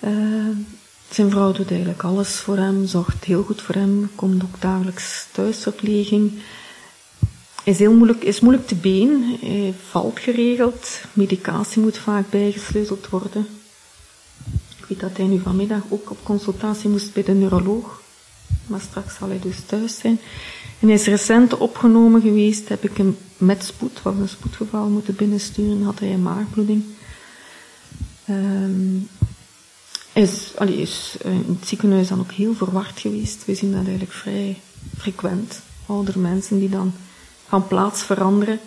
[0.00, 0.10] Eh,
[1.10, 5.26] zijn vrouw doet eigenlijk alles voor hem, zorgt heel goed voor hem, komt ook dagelijks
[5.32, 6.32] thuisverpleging.
[7.64, 13.46] Is heel moeilijk, is moeilijk te been, hij valt geregeld, medicatie moet vaak bijgesleuteld worden.
[14.78, 18.02] Ik weet dat hij nu vanmiddag ook op consultatie moest bij de neuroloog.
[18.66, 20.20] Maar straks zal hij dus thuis zijn.
[20.80, 22.68] En hij is recent opgenomen geweest.
[22.68, 25.82] Heb ik hem met spoed, was een spoedgeval, moeten binnensturen.
[25.82, 26.84] Had hij een maagbloeding.
[30.12, 33.44] Hij is, allee, is eh, in het ziekenhuis dan ook heel verward geweest.
[33.44, 34.60] We zien dat eigenlijk vrij
[34.98, 35.60] frequent.
[35.86, 36.92] Oudere mensen die dan
[37.48, 38.58] van plaats veranderen.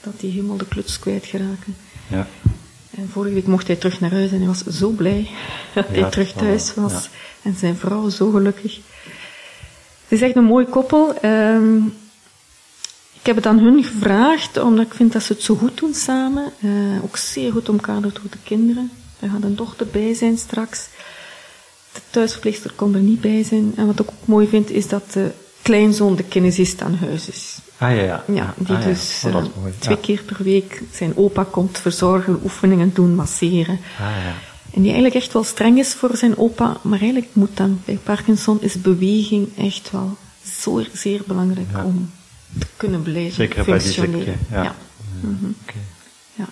[0.00, 1.76] Dat die helemaal de kluts kwijtgeraken.
[2.08, 2.26] Ja,
[2.90, 5.30] En vorige week mocht hij terug naar huis en hij was zo blij
[5.74, 6.92] dat hij terug thuis was.
[6.92, 7.02] ja.
[7.42, 8.74] En zijn vrouw zo gelukkig.
[10.02, 11.14] Het is echt een mooi koppel.
[11.20, 11.78] Ehm,
[13.20, 15.94] ik heb het aan hun gevraagd, omdat ik vind dat ze het zo goed doen
[15.94, 16.52] samen.
[16.60, 18.90] Eh, ook zeer goed om elkaar door de kinderen.
[19.20, 20.86] Er gaat een dochter bij zijn straks.
[21.92, 23.72] De thuisverpleegster kon er niet bij zijn.
[23.76, 25.30] En wat ik ook mooi vind, is dat de
[25.62, 27.58] kleinzoon de kinesist aan huis is.
[27.78, 28.24] Ah ja, ja.
[28.26, 29.42] Ja, die Ah, dus Oh, eh,
[29.78, 30.02] twee ja.
[30.02, 33.78] keer per week zijn opa komt verzorgen, oefeningen doen, masseren.
[33.98, 34.34] Ah ja.
[34.74, 37.98] En die eigenlijk echt wel streng is voor zijn opa, maar eigenlijk moet dan bij
[38.02, 40.16] Parkinson is beweging echt wel
[40.62, 42.10] zo zeer belangrijk om
[42.76, 44.24] kunnen blijven Zeker bij die functioneren.
[44.38, 44.62] ziekte, ja.
[44.62, 44.74] ja.
[45.20, 45.44] Mhm.
[45.62, 45.78] Oké.
[46.34, 46.44] ja.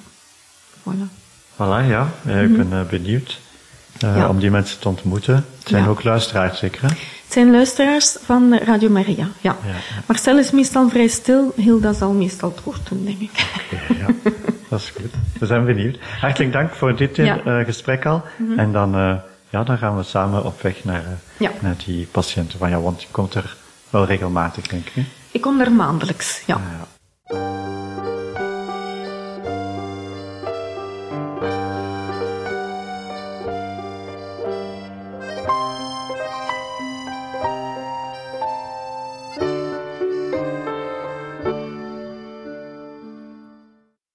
[0.81, 1.09] Voilà.
[1.55, 2.09] Voilà, ja.
[2.43, 3.41] Ik ben eh, benieuwd
[4.01, 4.29] eh, Mhm.
[4.29, 5.35] Om die mensen te ontmoeten.
[5.35, 6.81] Het zijn ook luisteraars, zeker?
[6.83, 6.89] hè?
[6.89, 9.57] Het zijn luisteraars van Radio Maria, ja.
[10.07, 13.31] Marcel is meestal vrij stil, Hilda zal meestal het woord doen, denk ik.
[13.99, 14.31] Ja,
[14.69, 15.13] dat is goed.
[15.39, 15.99] We zijn benieuwd.
[16.21, 17.35] Hartelijk dank voor dit Ja.
[17.35, 17.49] Mhm.
[17.49, 18.23] eh, gesprek al.
[18.57, 18.91] En dan,
[19.51, 21.05] ja, dan gaan we samen op weg naar,
[21.37, 21.51] Ja.
[21.61, 23.57] naar die patiënten van jou, want die komt er
[23.91, 24.93] wel regelmatig, denk ik.
[24.95, 25.05] hè?
[25.37, 26.61] Ik kom er maandelijks, ja.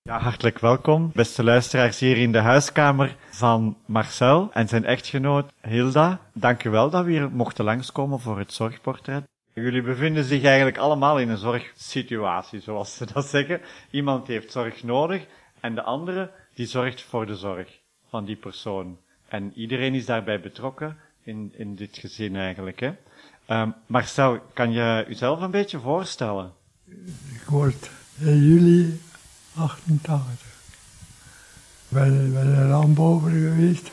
[0.04, 0.20] Ja.
[0.20, 6.20] Hartelijk welkom, beste luisteraars hier in de huiskamer van Marcel en zijn echtgenoot Hilda.
[6.34, 9.24] Dank u wel dat we hier mochten langskomen voor het zorgportret.
[9.54, 13.62] Jullie bevinden zich eigenlijk allemaal in een zorgsituatie, zoals ze dat zeggen.
[13.90, 15.26] Iemand heeft zorg nodig
[15.60, 18.98] en de andere die zorgt voor de zorg van die persoon.
[19.28, 22.80] En iedereen is daarbij betrokken in, in dit gezin eigenlijk.
[22.80, 22.92] Hè?
[23.46, 26.54] Ehm, Marcel, kan je jezelf een beetje voorstellen?
[27.34, 29.02] Ik word in juli
[29.56, 30.48] 88.
[31.90, 33.92] Ik ben, ben in Lambover geweest.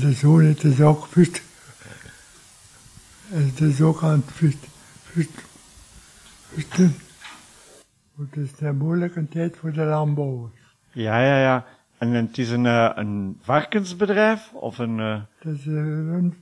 [0.00, 1.08] De- zoon het is ook.
[3.32, 4.68] Het is ook aan het putten.
[8.16, 10.52] Het is een moeilijke tijd voor de landbouwers.
[10.92, 11.64] Ja, ja, ja.
[11.98, 16.34] En het is een, eh, een varkensbedrijf of een eh, Het is een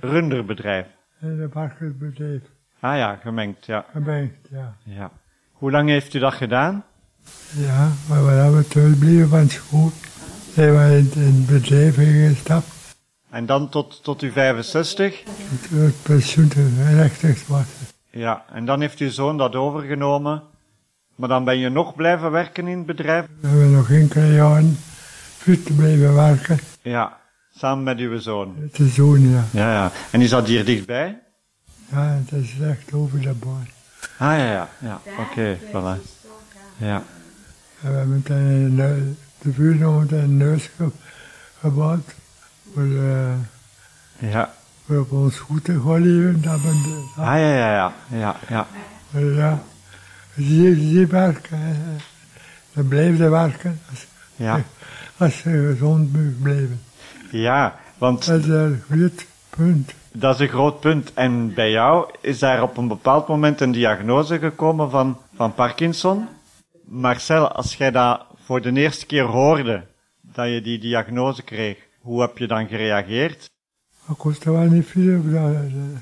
[0.00, 0.86] runderbedrijf?
[1.20, 2.42] en een varkensbedrijf.
[2.80, 3.84] Ah ja, gemengd, ja.
[3.90, 4.76] Gemengd, ja.
[4.84, 5.10] ja.
[5.52, 6.84] Hoe lang heeft u dat gedaan?
[7.56, 9.90] Ja, maar we hebben thuis bleven van school.
[10.52, 12.71] Zijn we in, in het bedrijf ingestapt.
[13.32, 15.22] En dan tot, tot u 65?
[15.24, 16.50] Het, het pensioen
[16.94, 17.64] rechters was.
[18.10, 20.42] Ja, en dan heeft uw zoon dat overgenomen.
[21.14, 23.26] Maar dan ben je nog blijven werken in het bedrijf?
[23.40, 24.78] We hebben nog enkele jaren
[25.44, 26.58] te blijven werken.
[26.82, 27.18] Ja,
[27.56, 28.54] samen met uw zoon.
[28.60, 29.44] Het is zoon, ja.
[29.50, 29.90] Ja, ja.
[30.10, 31.18] En is dat hier dichtbij?
[31.90, 33.34] Ja, het is echt over de.
[34.18, 34.68] Ah ja, ja.
[34.78, 35.00] ja.
[35.18, 36.00] Oké, voilà.
[36.76, 37.02] Ja.
[37.82, 40.90] En we hebben dan een, hui- de buurman heeft een huis ge-
[41.60, 42.14] gebouwd.
[42.74, 43.34] Voor, eh,
[44.32, 44.54] Ja.
[44.86, 46.42] voor op ons goed leven.
[46.42, 47.92] Dat ben de, Ah ja, ja, ja.
[48.08, 48.66] Ja, ja.
[49.20, 49.62] ja.
[50.36, 51.76] Zie, zie werken.
[52.72, 53.80] blijf je werken.
[53.90, 54.06] Als,
[54.36, 54.62] Ja,
[55.16, 56.80] als je gezond blijven.
[57.30, 59.92] ja want Dat is een groot punt.
[60.12, 61.12] Dat is een groot punt.
[61.14, 66.28] En bij jou is daar op een bepaald moment een diagnose gekomen van, van Parkinson.
[66.84, 69.84] Marcel, als jij dat voor de eerste keer hoorde,
[70.20, 73.50] dat je die diagnose kreeg, hoe heb je dan gereageerd?
[74.06, 75.18] Dat kostte wel niet veel.
[75.18, 76.00] op dat, eh,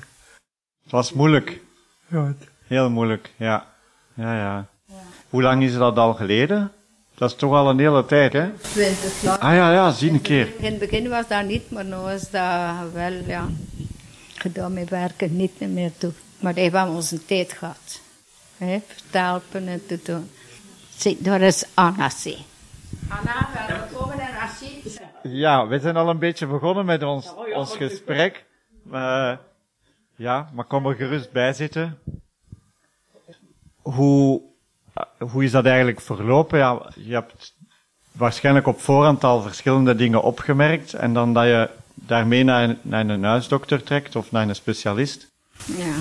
[0.83, 1.59] Het was moeilijk.
[2.07, 3.65] Ja, het- Heel moeilijk, ja.
[4.13, 4.65] Ja, ja.
[5.29, 6.71] Hoe lang is dat al geleden?
[7.15, 8.49] Dat is toch al een hele tijd, hè?
[8.61, 9.37] 20 jaar.
[9.37, 10.47] Ah ja, ja, zie een keer.
[10.57, 13.47] In het begin was dat niet, maar nu is dat wel, ja.
[14.35, 16.11] Gedaan met werken niet meer toe.
[16.39, 18.01] Maar we hebben onze tijd gehad.
[18.57, 20.29] Hè, vertelpen en te doen.
[20.97, 22.37] Zie, daar is Anna, zie.
[23.09, 25.00] Anna, welkom en Rashid.
[25.23, 28.45] Ja, we zijn al een beetje begonnen met ons, ons gesprek.
[28.91, 29.31] Eh,
[30.15, 31.99] ja, maar kom er gerust bij zitten.
[33.81, 34.41] Hoe,
[35.19, 36.57] hoe is dat eigenlijk verlopen?
[36.59, 37.55] Ja, je hebt
[38.11, 43.09] waarschijnlijk op voorhand al verschillende dingen opgemerkt en dan dat je daarmee naar, een- naar
[43.09, 45.27] een huisdokter trekt of naar een specialist.
[45.65, 45.93] Ja.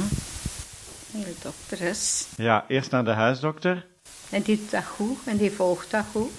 [1.13, 2.29] De dokter is.
[2.37, 3.87] Ja, eerst naar de huisdokter.
[4.31, 6.31] En die doet dat goed en die volgt dat goed.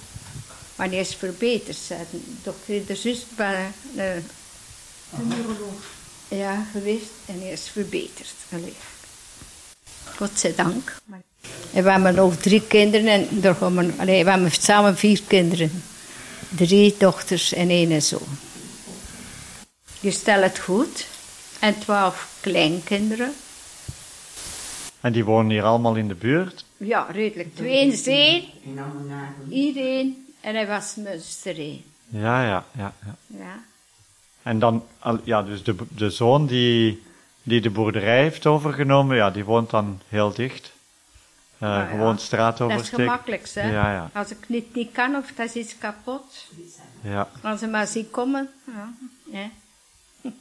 [0.82, 1.88] Maar die is verbeterd.
[1.88, 4.20] De dokter is er juist bij de,
[6.28, 8.34] ja, geweest en die is verbeterd.
[8.52, 8.74] Allee.
[10.16, 10.96] Godzijdank.
[11.72, 15.22] En we hebben ook drie kinderen en daar gaan we, allee, we hebben samen vier
[15.26, 15.82] kinderen.
[16.48, 18.38] Drie dochters en één zoon.
[20.00, 21.06] Die stelt het goed.
[21.58, 23.34] En twaalf kleinkinderen.
[25.00, 26.64] En die wonen hier allemaal in de buurt.
[26.76, 27.56] Ja, redelijk.
[27.56, 28.52] Twee in zee.
[29.48, 30.21] Iedereen.
[30.42, 31.84] En hij was Münstereen.
[32.08, 32.92] Ja, ja, ja.
[33.06, 33.14] ja.
[33.26, 33.58] Ja.
[34.42, 34.84] En dan,
[35.24, 37.02] ja, dus de, de zoon die,
[37.42, 40.72] die de boerderij heeft overgenomen, ja, die woont dan heel dicht.
[41.58, 41.84] Ja.
[41.86, 43.04] gewoon straat Dat is oversteken.
[43.04, 43.70] gemakkelijk, hè?
[43.70, 44.10] Ja, ja.
[44.14, 46.48] Als ik niet, niet kan of dat is iets kapot,
[47.00, 47.28] ja.
[47.42, 48.50] als ze maar zien komen.
[48.74, 48.92] Ja,
[49.32, 49.48] ja.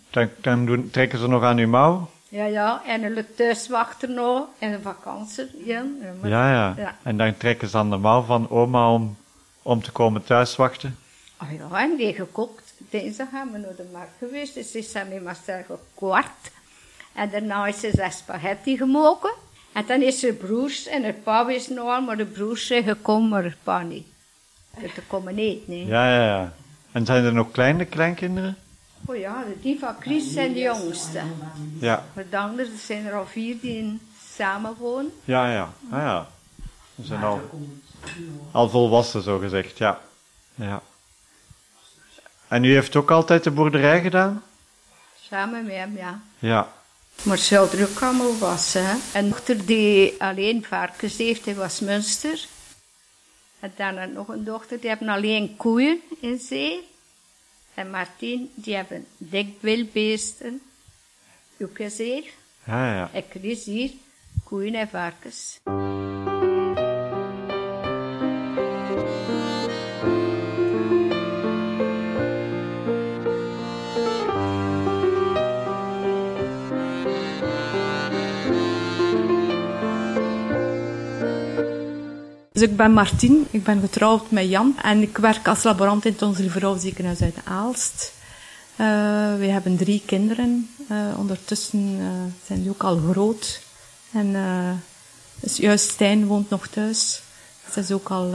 [0.10, 2.10] Dan, dan doen, trekken ze nog aan uw mouw.
[2.30, 2.82] ja, ja.
[2.86, 5.46] en een thuiswachter nog, en een vakantie.
[5.66, 6.98] Ja, ja, maar- Ja, ja, Ja.
[7.04, 9.18] En dan trekken ze aan de mouw van oma om,
[9.62, 10.98] om te komen thuiswachten.
[11.42, 12.74] Oh ja, en die gekookt.
[12.78, 16.52] Dinsdag gaan we naar de markt geweest, dus is dat met Marcel gekwart.
[17.14, 19.32] En daarna is ze zes spaghetti gemoken.
[19.74, 22.84] En dan is ze broers en het pa is nog al, maar de broers zijn
[22.84, 24.06] gekomen, maar het pa niet.
[24.82, 25.86] Dat te komen niet, nee.
[25.86, 26.54] Ja, ja, ja.
[26.92, 28.58] En zijn er nog kleine kleinkinderen?
[29.06, 31.22] Oh ja, die van Chris zijn de jongste.
[31.80, 34.00] Ja, Maar de anderen zijn er al vier die
[34.36, 35.12] samen wonen.
[35.24, 35.70] ja, ja.
[35.92, 36.28] Ah, ja.
[37.02, 37.42] Ze zijn al,
[38.52, 40.02] al volwassen, zo gezegd, ja.
[40.56, 40.82] ja.
[42.48, 44.44] En u heeft ook altijd de boerderij gedaan?
[45.22, 46.22] Samen met hem, ja.
[46.40, 46.74] Ja.
[47.24, 48.86] Maar ze er ook allemaal wassen.
[48.86, 48.96] Hè?
[49.14, 52.46] En dochter die alleen varkens heeft, die was Münster.
[53.60, 56.90] En dan had nog een dochter, die hebben alleen koeien in zee.
[57.74, 60.62] En Martien, die hebben dikbilbeesten,
[61.62, 62.32] ook in zee.
[62.64, 63.10] Ja, ja.
[63.14, 63.92] En Chris hier,
[64.44, 65.60] koeien en varkens.
[82.62, 86.12] Dus ik ben Martien, ik ben getrouwd met Jan en ik werk als laborant in
[86.12, 88.14] het Onze Lieve Vrouw ziekenhuis uit Aalst.
[88.76, 88.86] Eh,
[89.38, 90.70] we hebben drie kinderen.
[90.88, 92.06] Eh, ondertussen eh,
[92.46, 93.62] zijn die ook al groot.
[94.12, 94.36] En
[95.40, 97.22] dus juist Stijn woont nog thuis.
[97.72, 98.34] Ze is ook al,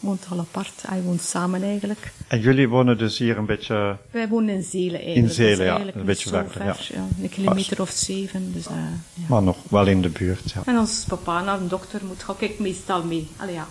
[0.00, 0.82] woont al apart.
[0.86, 2.12] Hij woont samen eigenlijk.
[2.28, 3.96] En jullie wonen dus hier een beetje...
[4.10, 5.34] Wij wonen in Zelen eigenlijk.
[5.34, 6.00] Zelen, Dat is ja.
[6.00, 7.04] Een beetje verder, ver, ja.
[7.22, 8.52] Een kilometer of zeven.
[8.52, 8.74] Dus, eh,
[9.14, 9.24] ja.
[9.28, 10.62] Maar nog wel in de buurt, ja.
[10.64, 13.28] En als papa naar een dokter moet, ga ik meestal mee.
[13.36, 13.66] Allee, ja.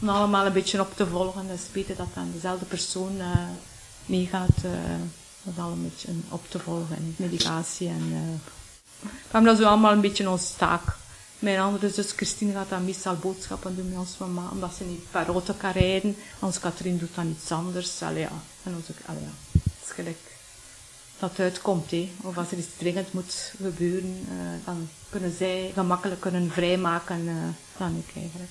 [0.00, 1.46] Om allemaal een beetje op te volgen.
[1.48, 3.26] Dat is beter dat dan dezelfde persoon eh,
[4.06, 4.56] meegaat.
[4.62, 4.70] eh
[5.54, 6.96] dat al een beetje op te volgen.
[6.96, 7.88] En medicatie.
[7.88, 8.08] En.
[9.00, 10.82] We hebben dat zo allemaal een beetje ons taak.
[11.38, 14.48] Mijn andere zus Christine gaat dan meestal boodschappen doen met ons mama.
[14.52, 16.16] Omdat ze niet per auto kan rijden.
[16.38, 18.02] Ons Katrien doet dan iets anders.
[18.02, 18.32] Allee, ja.
[18.62, 19.28] En onze, allee, ja.
[19.52, 20.18] Het is gelijk
[21.18, 21.90] dat het uitkomt.
[21.90, 22.10] Hè.
[22.22, 27.34] Of als er iets dringend moet gebeuren, eh, dan kunnen zij gemakkelijk kunnen vrijmaken eh,
[27.78, 28.50] dan ik eigenlijk.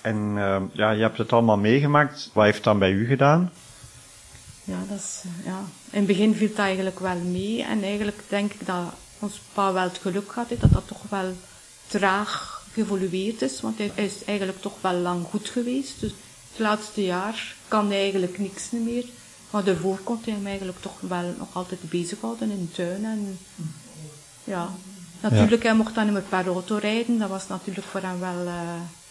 [0.00, 2.30] En eh, ja, je hebt het allemaal meegemaakt.
[2.32, 3.52] Wat heeft het dan bij u gedaan?
[4.64, 5.58] Ja, dat is, eh, ja.
[5.90, 7.62] In het begin viel het eigenlijk wel mee.
[7.62, 8.84] En eigenlijk denk ik dat
[9.18, 11.32] ons pa wel het geluk had, dat dat toch wel
[11.88, 13.60] traag geëvolueerd is.
[13.60, 16.00] Want hij is eigenlijk toch wel lang goed geweest.
[16.00, 16.10] Dus
[16.50, 19.04] het laatste jaar kan hij eigenlijk niks meer.
[19.50, 23.04] Maar daarvoor kon hij hem eigenlijk toch wel nog altijd bezighouden in de tuin.
[23.04, 23.38] En,
[24.44, 24.68] ja.
[25.20, 27.18] Natuurlijk, hij mocht dan niet meer per auto rijden.
[27.18, 28.52] Dat was natuurlijk voor hem wel...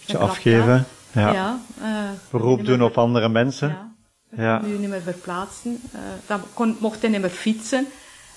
[0.06, 0.86] klap, afgeven.
[1.12, 1.34] Ja.
[1.34, 1.60] Ja.
[1.82, 3.70] eh, Beroep doen op andere mensen.
[3.70, 3.96] ja.
[4.36, 4.62] Ja.
[4.66, 5.82] je niet meer verplaatsen.
[5.92, 7.88] Eh, dan kon, mocht hij niet meer fietsen.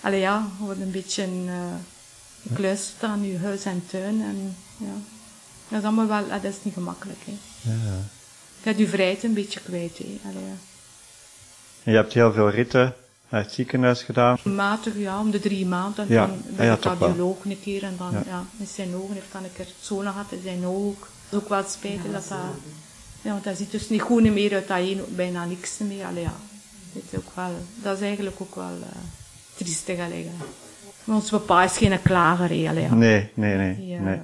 [0.01, 1.27] Allee ja, wordt een beetje
[2.49, 4.23] gekluisterd aan je huis en tuin.
[4.23, 4.93] En, ja.
[5.69, 7.19] Dat is allemaal wel, dat is niet gemakkelijk.
[7.25, 7.33] Hè.
[7.71, 7.97] Ja.
[8.63, 9.99] Je hebt je vrijheid een beetje kwijt.
[9.99, 10.19] Hè.
[10.29, 10.55] Allee, ja.
[11.83, 12.95] En je hebt heel veel ritten
[13.29, 14.39] naar het ziekenhuis gedaan.
[14.43, 16.07] Matig, ja, om de drie maanden.
[16.09, 17.09] Ja, Dan ja, bij ja, de toch wel.
[17.09, 17.83] cardioloog een keer.
[17.83, 18.23] En dan, Ja.
[18.27, 18.45] ja.
[18.59, 20.99] in zijn ogen heeft dan een keer zonen gehad in zijn oog.
[20.99, 22.39] Dat is ook wel spijtig dat dat...
[23.23, 26.05] Ja, want hij ziet dus niet goed meer uit dat een, bijna niks meer.
[26.05, 26.35] Allee, ja.
[26.93, 28.87] Dat is, ook wel, dat is eigenlijk ook wel uh,
[29.55, 29.99] triestig.
[29.99, 30.31] Allee, ja.
[30.39, 30.47] Maar
[31.15, 32.45] ons papa is geen klager.
[32.51, 32.95] Allee, ja.
[32.95, 33.87] Nee, nee, nee.
[33.87, 34.01] Ja.
[34.01, 34.21] nee.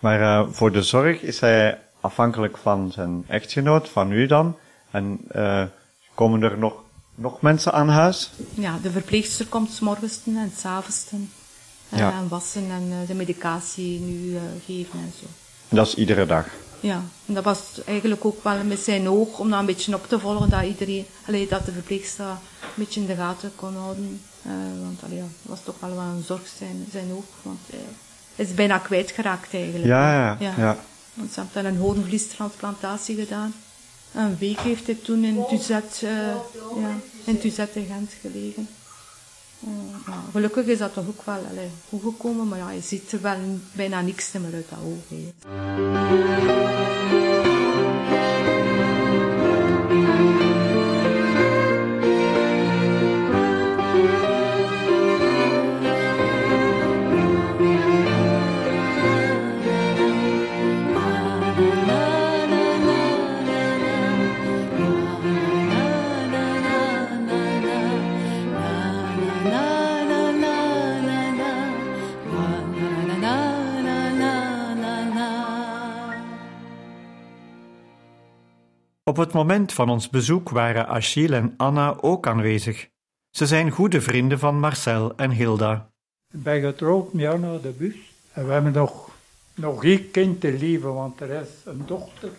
[0.00, 4.56] Maar eh, voor de zorg is hij afhankelijk van zijn echtgenoot, van u dan.
[4.90, 5.62] En eh,
[6.14, 6.74] komen er nog,
[7.14, 8.30] nog mensen aan huis?
[8.54, 12.10] Ja, de verpleegster komt s morgens en s avonds uh, Ja.
[12.12, 15.26] en wassen en de medicatie nu geven en zo.
[15.68, 16.46] Dat is iedere dag.
[16.86, 20.08] Ja, en dat was eigenlijk ook wel met zijn oog om dat een beetje op
[20.08, 22.36] te volgen, dat iedereen, allee, dat de verpleegster een
[22.74, 24.20] beetje in de gaten kon houden.
[24.46, 27.58] Uh, want allee, dat was toch wel wel een zorg zijn, zijn oog, want
[28.36, 29.84] hij is bijna kwijtgeraakt eigenlijk.
[29.84, 30.54] Ja, ja, ja.
[30.56, 30.78] ja.
[31.14, 33.54] Want ze hebben dan een hoornvliestransplantatie gedaan.
[34.14, 36.10] Een week heeft hij toen in Tuzet, uh,
[36.82, 36.90] ja,
[37.24, 38.68] in Tuzet in Gent gelegen.
[40.06, 43.20] Ja, gelukkig is dat toch ook wel allee, goed gekomen, maar ja, je ziet er
[43.20, 43.38] wel
[43.72, 45.04] bijna niks meer uit dat oog.
[79.16, 82.88] Op het moment van ons bezoek waren Achille en Anna ook aanwezig.
[83.30, 85.90] Ze zijn goede vrienden van Marcel en Hilda.
[86.32, 87.94] Ik ben getrouwd met Anna de Bus.
[88.32, 89.10] En we hebben nog,
[89.54, 92.30] nog één kind te leven, want er is een dochter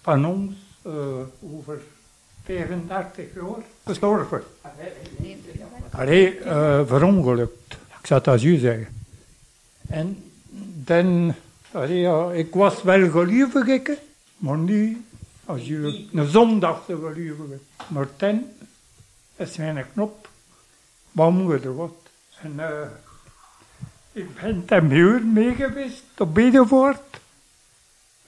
[0.00, 0.92] van ons eh,
[1.40, 1.80] over
[2.44, 4.42] 35 jaar gestorven.
[5.90, 7.78] Allee, eh, verongelukt.
[8.00, 8.88] Ik zou dat zo zeggen.
[9.88, 10.32] En
[10.84, 11.34] dan,
[11.70, 13.28] allee, ik was wel
[13.68, 13.90] ik,
[14.36, 15.04] maar nu,
[15.44, 17.58] als je een zondag te gelukkig.
[17.88, 18.44] Maar dan
[19.36, 20.28] is mijn knop,
[21.12, 21.94] wat moet er wat.
[22.42, 22.88] En eh,
[24.12, 27.20] ik ben ten muur mee geweest op Bedevoort.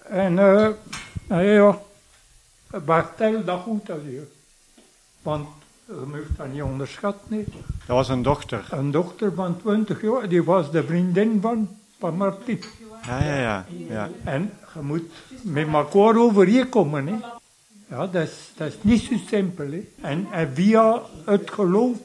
[0.02, 0.68] En eh,
[1.26, 1.78] nou ja,
[2.84, 4.26] maar stel dat goed als je.
[5.22, 5.48] Want
[5.86, 7.36] je moet dat niet onderschatten.
[7.36, 7.44] hè.
[7.86, 8.66] Dat was een dochter.
[8.70, 12.62] Een dochter van 20 jaar, die was de vriendin van, van Martin.
[13.06, 13.66] Ja, ja, ja.
[13.88, 14.08] ja.
[14.24, 15.02] En je moet
[15.42, 17.06] met elkaar overeenkomen.
[17.06, 17.16] Hè.
[17.88, 19.70] Ja, dat is, dat is niet zo simpel.
[19.70, 19.88] Hè.
[20.00, 21.96] En, en via het geloof,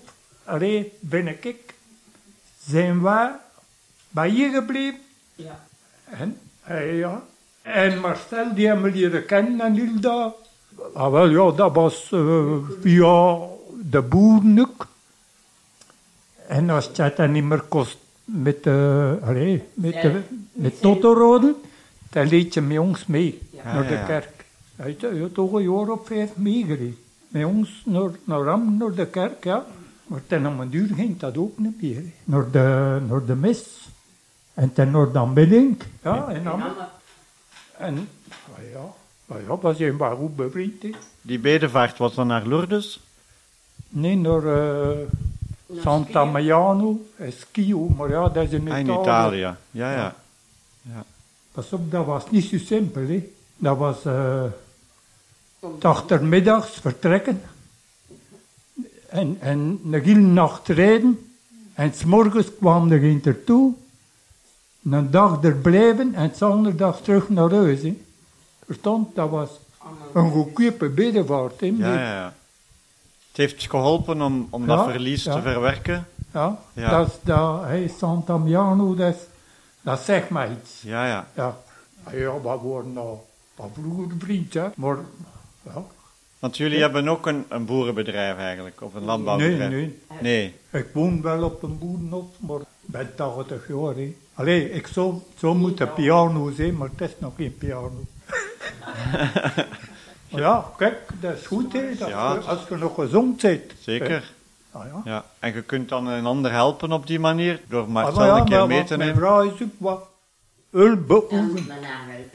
[0.44, 1.74] allee, ben ik,
[2.66, 3.32] zijn wij
[4.10, 5.00] bij je gebleven.
[5.36, 5.66] Ja.
[6.04, 7.24] En, eh, ja.
[7.62, 10.34] en Marcel, die hebben we leren kennen en Hilda.
[10.94, 13.38] Ah, wel, ja, dat was eh, via
[13.82, 14.88] de boeren ook.
[16.48, 20.12] En als het dan niet meer kost met, de allee, met,
[20.52, 21.56] met Totoroden,
[22.10, 24.06] dan leed je met ons mee naar de ja, ja.
[24.06, 24.46] kerk.
[24.76, 26.98] Hij had toch een jaar of vijf meegereden.
[27.28, 29.66] Met ons naar, naar Ram, naar de kerk, ja.
[30.08, 32.04] Maar ten om een duur ging dat ook niet meer.
[32.24, 33.88] Naar de, naar de mis.
[34.54, 35.78] En ten naar de aanbidding.
[36.04, 36.64] Ja, en dan...
[37.78, 38.08] En,
[38.52, 38.80] ah ja,
[39.28, 40.82] ah ja, we zijn wel goed bevriend.
[40.84, 40.90] hè.
[41.22, 43.00] Die bedevaart was dan naar Lourdes?
[43.90, 44.98] Nee, naar eh,
[45.82, 48.94] Santa Maiano, en Schio, maar ja, dat is in Ah, Italië.
[48.96, 49.56] in Italië.
[49.72, 50.16] Ja, ja.
[51.52, 53.02] Pas op, dat was niet zo simpel.
[53.08, 53.30] Hè.
[53.58, 53.98] Dat was
[55.82, 57.42] achtermiddags vertrekken
[59.10, 61.30] en, en een hele nacht rijden
[61.74, 63.74] en s morgens kwam er geen ertoe.
[64.90, 67.82] Een dag er blijven en s andere dag terug naar huis.
[67.82, 67.98] Hè.
[68.66, 69.16] Verstond?
[69.16, 69.50] Dat was
[70.14, 71.60] een goedkope bedevaart.
[71.60, 72.34] Hè, Ja, ja, ja.
[73.28, 75.36] Het heeft geholpen om, om Ja, dat verlies ja.
[75.36, 76.08] te verwerken.
[76.34, 76.90] Ja, Ja.
[76.90, 79.22] dat is dat, hey, Sant'Amiano, dat, is-
[79.90, 80.82] dat zegt mij iets.
[80.82, 81.28] Ja, ja.
[81.36, 81.58] Ja,
[82.12, 84.68] ja we worden al van vroeger vriend, hè.
[84.76, 84.98] Maar,
[85.62, 85.84] ja.
[86.40, 89.70] Want jullie hebben ook een, een boerenbedrijf eigenlijk, of een Nee, landbouwbedrijf.
[89.72, 90.00] nee.
[90.22, 90.56] Nee.
[90.72, 94.16] Ik woon wel op een boerenhof, maar ik ben 80 jaar, hè.
[94.34, 97.92] Allee, ik zou, zou moeten piano zijn, maar het is nog geen piano.
[100.28, 101.96] Ja, kijk, dat is goed, hè.
[101.96, 102.36] Dat Ja.
[102.36, 103.62] als je nog gezond bent.
[103.80, 104.32] Zeker.
[104.72, 105.02] Ah, ja.
[105.12, 105.26] Ja.
[105.40, 108.46] En je kunt dan een ander helpen op die manier, door Ah, maar ja, een
[108.46, 110.08] keer maar mee te mijn vrouw is ook wat
[110.72, 111.66] hulp beoefenen.
[111.68, 112.30] Mijn.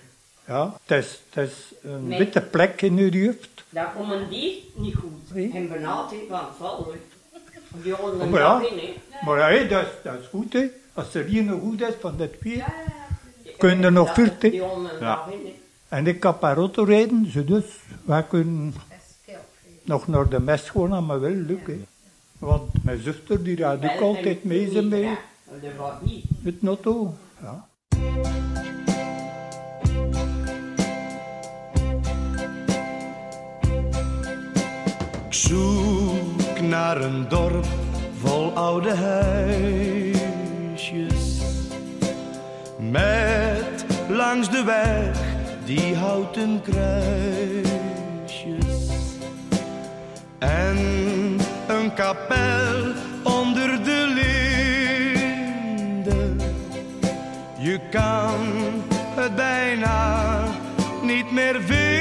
[0.46, 2.18] Ja, het is, het is een Nee.
[2.18, 3.48] witte plek in uw hoofd.
[3.68, 5.34] Dat komen die niet goed.
[5.34, 5.50] Nee.
[5.54, 6.96] En benauwd in van het val hoor.
[7.82, 8.60] Die horen Oh, maar ja.
[8.70, 8.90] in.
[9.24, 10.66] Maar ja, dat, is, dat is goed, hè.
[10.94, 12.64] Als er hier nog goed is van dit vier,
[13.58, 14.52] kun je er nog Dat- veertig.
[15.00, 15.24] Ja.
[15.88, 17.64] En ik kan per auto rijden, dus
[18.04, 18.74] wij kunnen
[19.82, 21.86] nog naar de mes gaan, maar wel lukken.
[22.38, 25.18] Want mijn zuster die rijdt ook altijd mee ze mee.
[25.60, 26.24] Dat niet.
[26.40, 27.14] met de auto.
[27.42, 27.66] Ja.
[35.26, 37.66] Ik zoek naar een dorp
[38.20, 40.22] vol oude huisjes.
[42.78, 45.18] Met langs de weg
[45.64, 47.72] die houten kruisjes.
[50.38, 51.03] En
[51.74, 54.12] een kapel onder de
[55.14, 56.40] linden.
[57.58, 58.40] Je kan
[59.14, 60.38] het bijna
[61.02, 61.92] niet meer vinden.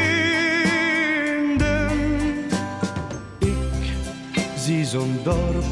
[3.40, 5.64] Ik zie zo'n dorp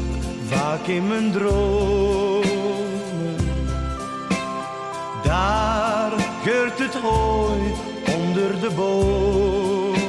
[0.48, 2.46] vaak in mijn dromen.
[5.22, 7.60] Daar geurt het hooi
[8.14, 10.00] onder de bomen.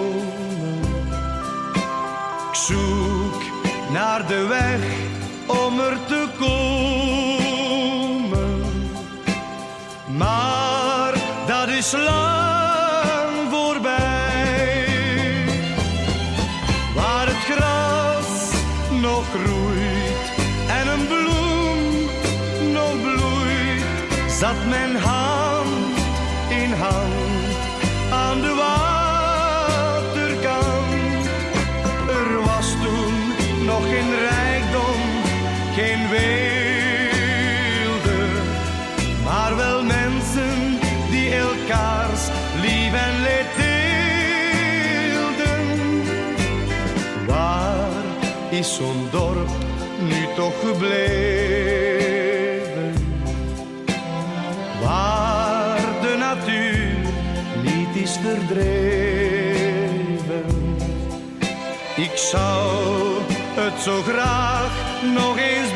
[2.49, 3.12] Ik zoek
[4.03, 4.81] naar de weg
[5.47, 7.41] om er te komen.
[10.17, 11.13] Maar
[11.47, 14.45] dat is lang voorbij.
[16.95, 18.51] Waar het gras
[19.01, 20.31] nog groeit
[20.67, 22.09] en een bloem
[22.73, 23.83] nog bloeit,
[24.39, 25.22] zat mijn hand
[48.53, 49.49] is zo'n dorp
[49.99, 50.93] nu toch gebleven?
[54.81, 56.97] Waar de natuur
[57.61, 58.75] niet is verdreven.
[61.95, 62.71] Ik zou
[63.55, 64.71] het zo graag
[65.13, 65.72] nog eens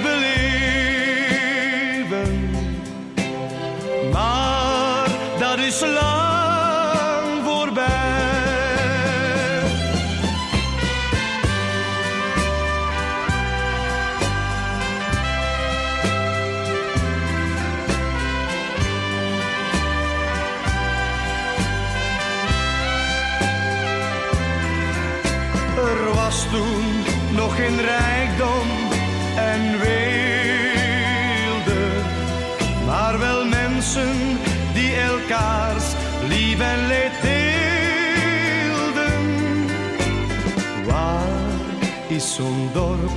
[42.38, 43.12] zo'n dorp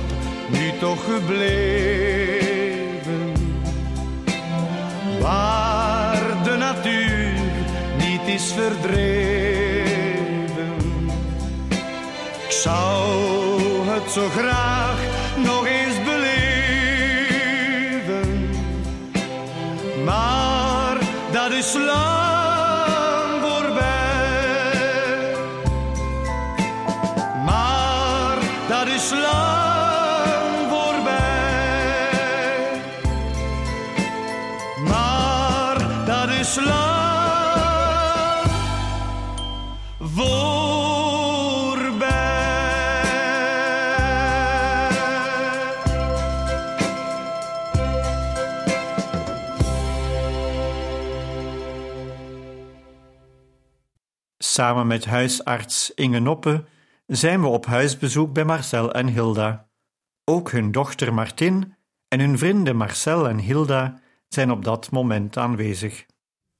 [0.49, 2.51] nu toch gebleven?
[5.19, 7.33] Waar de natuur
[7.97, 9.11] niet is verdreven.
[12.45, 13.09] Ik zou
[13.87, 15.00] het zo graag
[54.61, 56.63] Samen met huisarts Inge Noppe
[57.07, 59.67] zijn we op huisbezoek bij Marcel en Hilda.
[60.25, 61.75] Ook hun dochter Martin
[62.07, 66.05] en hun vrienden Marcel en Hilda zijn op dat moment aanwezig.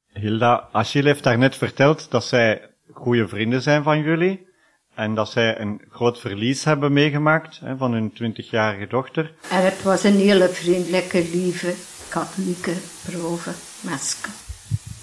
[0.08, 4.48] Hilda, Achille heeft daarnet verteld dat zij goede vrienden zijn van jullie
[4.96, 9.34] en dat zij een groot verlies hebben meegemaakt hè, van hun twintigjarige dochter.
[9.50, 11.74] En het was een hele vriendelijke, lieve,
[12.10, 12.74] katholieke
[13.06, 14.30] proeve, Meske.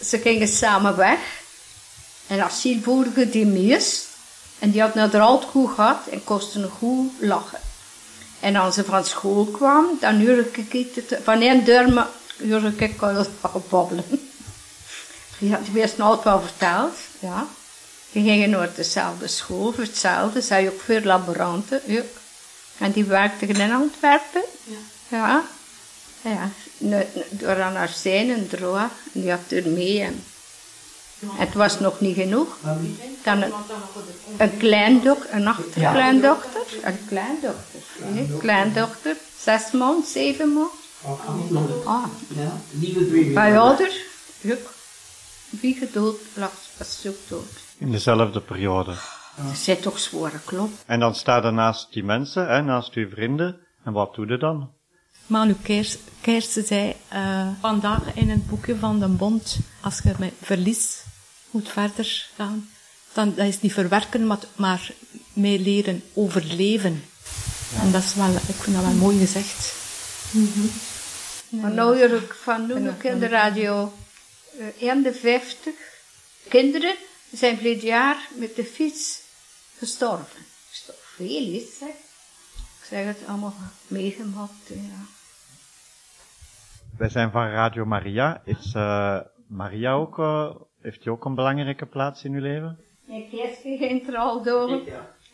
[0.01, 1.47] Ze gingen samen weg.
[2.29, 4.07] En Asiel voerde die meest.
[4.59, 7.61] En die had nou er altijd goed gehad en kostte een goed lachen.
[8.41, 12.07] En als ze van school kwam, dan hoorde ik het, van één deur
[12.51, 13.01] hoorde ik
[13.69, 14.05] babbelen.
[15.39, 17.47] Die had die wist altijd wel verteld, ja.
[18.13, 20.41] Die gingen naar dezelfde school, voor hetzelfde.
[20.41, 22.05] Zij ook voor laboranten, ook.
[22.79, 24.43] En die werkte in Antwerpen.
[25.09, 25.45] Ja.
[26.23, 26.51] Ja.
[26.79, 28.91] Nu- Door aan haar zijn en droog.
[29.13, 30.01] En die had er mee.
[30.03, 30.25] En
[31.27, 32.59] het was nog niet genoeg.
[33.25, 33.53] Dan een,
[34.37, 36.61] een kleindochter, een achterkleindochter.
[36.83, 37.81] Een kleindochter.
[38.13, 39.17] Nee, kleindochter.
[39.39, 41.87] Zes maanden, zeven maanden.
[41.87, 42.05] Ah,
[42.71, 43.33] baby.
[43.33, 43.93] bij ouder.
[44.45, 44.77] Ook.
[45.49, 47.53] Wie gedood lag, was ook dood.
[47.79, 48.95] In dezelfde periode.
[49.37, 50.71] Dat zijn toch zware klop.
[50.87, 53.57] En dan staat er naast die mensen, hè, naast uw vrienden.
[53.85, 54.71] En wat doe je dan?
[55.27, 60.33] Manu Keers, Keersen zei eh, vandaag in het boekje van de Bond, als je met
[60.41, 61.03] verlies
[61.51, 62.69] moet verder gaan,
[63.13, 64.91] dan dat is niet verwerken, maar, maar
[65.33, 67.05] mee leren overleven.
[67.81, 69.75] En dat is wel, ik vind dat wel mooi gezegd.
[71.49, 73.93] Maar nu hoor ik van nu ook in de radio,
[74.59, 75.73] eh 51
[76.49, 76.95] kinderen
[77.33, 79.21] zijn verleden jaar met de fiets
[79.79, 80.41] gestorven.
[80.73, 81.89] is toch veel, zeg.
[82.59, 83.55] Ik zeg het allemaal
[83.87, 85.07] meegemaakt, ja.
[86.99, 88.43] Wij zijn van Radio Maria.
[88.45, 90.51] Is eh, Maria ook, eh,
[90.81, 92.79] heeft die ook een belangrijke plaats in uw leven?
[93.07, 94.83] Ik eerst ging er al door.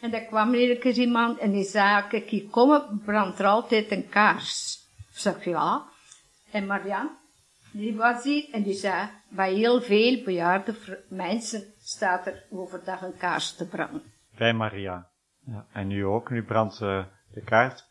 [0.01, 3.47] En dan kwam er een keer iemand en die zei, kijk hier komen, brandt er
[3.47, 4.82] altijd een kaars.
[5.11, 5.84] Ik zeg, ja.
[6.51, 7.11] En Marianne,
[7.70, 13.16] die was hier en die zei, bij heel veel bejaarde mensen staat er overdag een
[13.16, 14.03] kaars te branden.
[14.36, 15.11] Bij Maria.
[15.47, 15.66] Ja.
[15.72, 17.84] En nu ook, nu brandt de kaart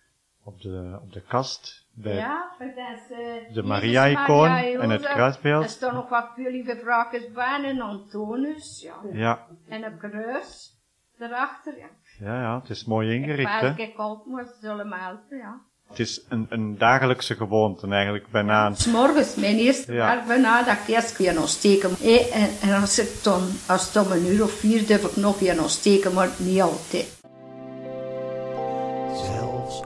[0.43, 1.82] op de, op de kast.
[1.95, 5.63] Bij, Ja, eh, De Maria-icoon Maria, en het kruisbeeld.
[5.63, 8.95] Er staan nog wat jullie bevraagers bij en Antonus, ja.
[9.11, 10.81] Ja, En een kruis
[11.19, 11.87] erachter, ja.
[12.19, 13.73] ja, ja, het is mooi ingericht, hè?
[13.75, 14.87] ik altijd maar ze zullen
[15.29, 15.61] ja.
[15.87, 18.75] Het is een, een dagelijkse gewoonte eigenlijk, bijna een...
[18.75, 20.15] S'morgens, mijn eerste Ja.
[20.15, 21.89] werk bijna, dat ik eerst weer nog steken.
[22.01, 25.15] Eh, en, en als ik dan, als het om een uur of vier durf ik
[25.15, 27.21] nog weer nog steken, maar niet altijd.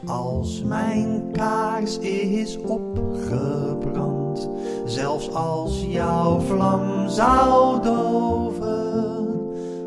[0.05, 4.49] Als mijn kaars is opgebrand,
[4.85, 9.27] zelfs als jouw vlam zou doven,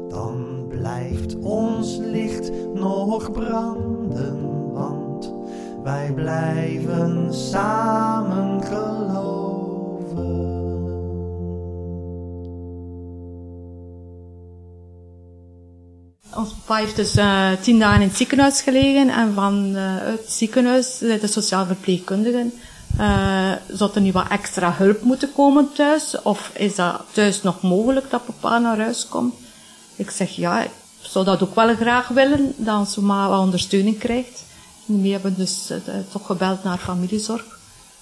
[0.09, 5.32] dan blijft ons licht nog branden, want
[5.82, 9.39] wij blijven samen geloven.
[16.35, 20.31] Ons papa heeft dus eh, tien dagen in het ziekenhuis gelegen en van eh, het
[20.31, 22.53] ziekenhuis, de sociaal verpleegkundigen,
[22.99, 26.22] uh, zou er nu wat extra hulp moeten komen thuis?
[26.22, 29.35] Of is dat thuis nog mogelijk dat papa naar huis komt?
[29.97, 30.70] Ik zeg ja, ik
[31.01, 34.45] zou dat ook wel graag willen, dat onze ma wat ondersteuning krijgt.
[34.89, 35.72] En we hebben dus
[36.12, 37.59] toch gebeld naar familiezorg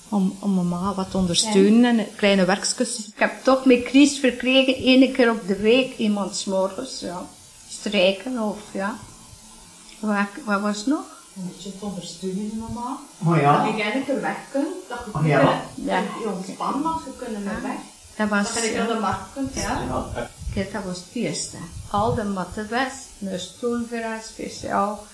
[0.09, 2.99] om, om mama wat te ondersteunen en kleine werkjes.
[2.99, 7.27] Ik heb toch met Chris verkregen, één keer op de week, iemand s morgens, ja
[7.79, 8.97] strijken of ja.
[10.01, 11.05] Wat, wat was het nog?
[11.37, 12.99] Een beetje te ondersteunen, mama.
[13.25, 13.65] Oh ja.
[13.65, 14.75] Dat je eigenlijk weg kunt.
[14.89, 15.41] Dat je oh, ja.
[15.41, 15.99] kunt, ja.
[15.99, 17.79] je ontspannen mag, je kunt er weg.
[18.17, 18.55] Dat was...
[18.55, 19.83] Dat je naar de markt kunt, ja.
[19.89, 20.31] ja.
[20.55, 21.57] Kijk, dat was het eerste.
[21.91, 25.07] Al de matten weg, een stoel voor haar speciaal.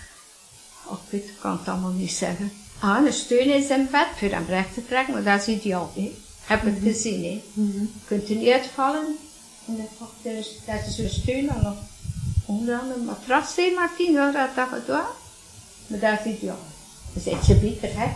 [0.85, 2.53] Of ik kan het allemaal niet zeggen.
[2.81, 5.93] Ah, een steun in zijn bed voor hem recht te trekken, maar dat is ideaal,
[5.95, 6.17] hè.
[6.45, 6.93] Heb het mm -hmm.
[6.93, 7.43] gezien, hè.
[7.53, 7.93] Mm -hmm.
[8.07, 9.17] Kunt u niet uitvallen.
[9.67, 10.09] En dan
[10.67, 11.77] dat is een steun dan nog
[12.45, 15.07] onder andere een matras zijn, maar tien jaar had dat gedaan.
[15.87, 16.57] Maar daar zit ja,
[17.13, 18.09] dan zit je beter, hè.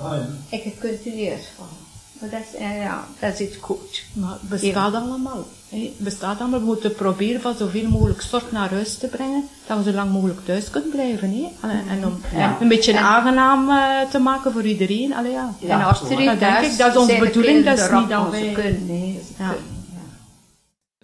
[0.00, 0.26] Ah, ja.
[0.50, 1.84] En je kunt er niet uitvallen.
[2.20, 4.04] Maar dat is, ja, dat is goed.
[4.12, 4.98] Maar het bestaat ja.
[4.98, 5.46] allemaal.
[5.68, 6.60] Het bestaat allemaal.
[6.60, 9.48] We moeten proberen van zoveel mogelijk zorg naar huis te brengen.
[9.66, 11.30] Dat we zo lang mogelijk thuis kunnen blijven.
[11.30, 11.68] Hè?
[11.68, 12.56] En, en om ja.
[12.60, 15.14] een beetje en, aangenaam uh, te maken voor iedereen.
[15.14, 15.54] Allee, ja.
[15.66, 17.64] En als er dat denk ik, dat is onze bedoeling.
[17.64, 18.52] Dat is niet dat wij...
[18.52, 19.54] Kunnen, nee, ja.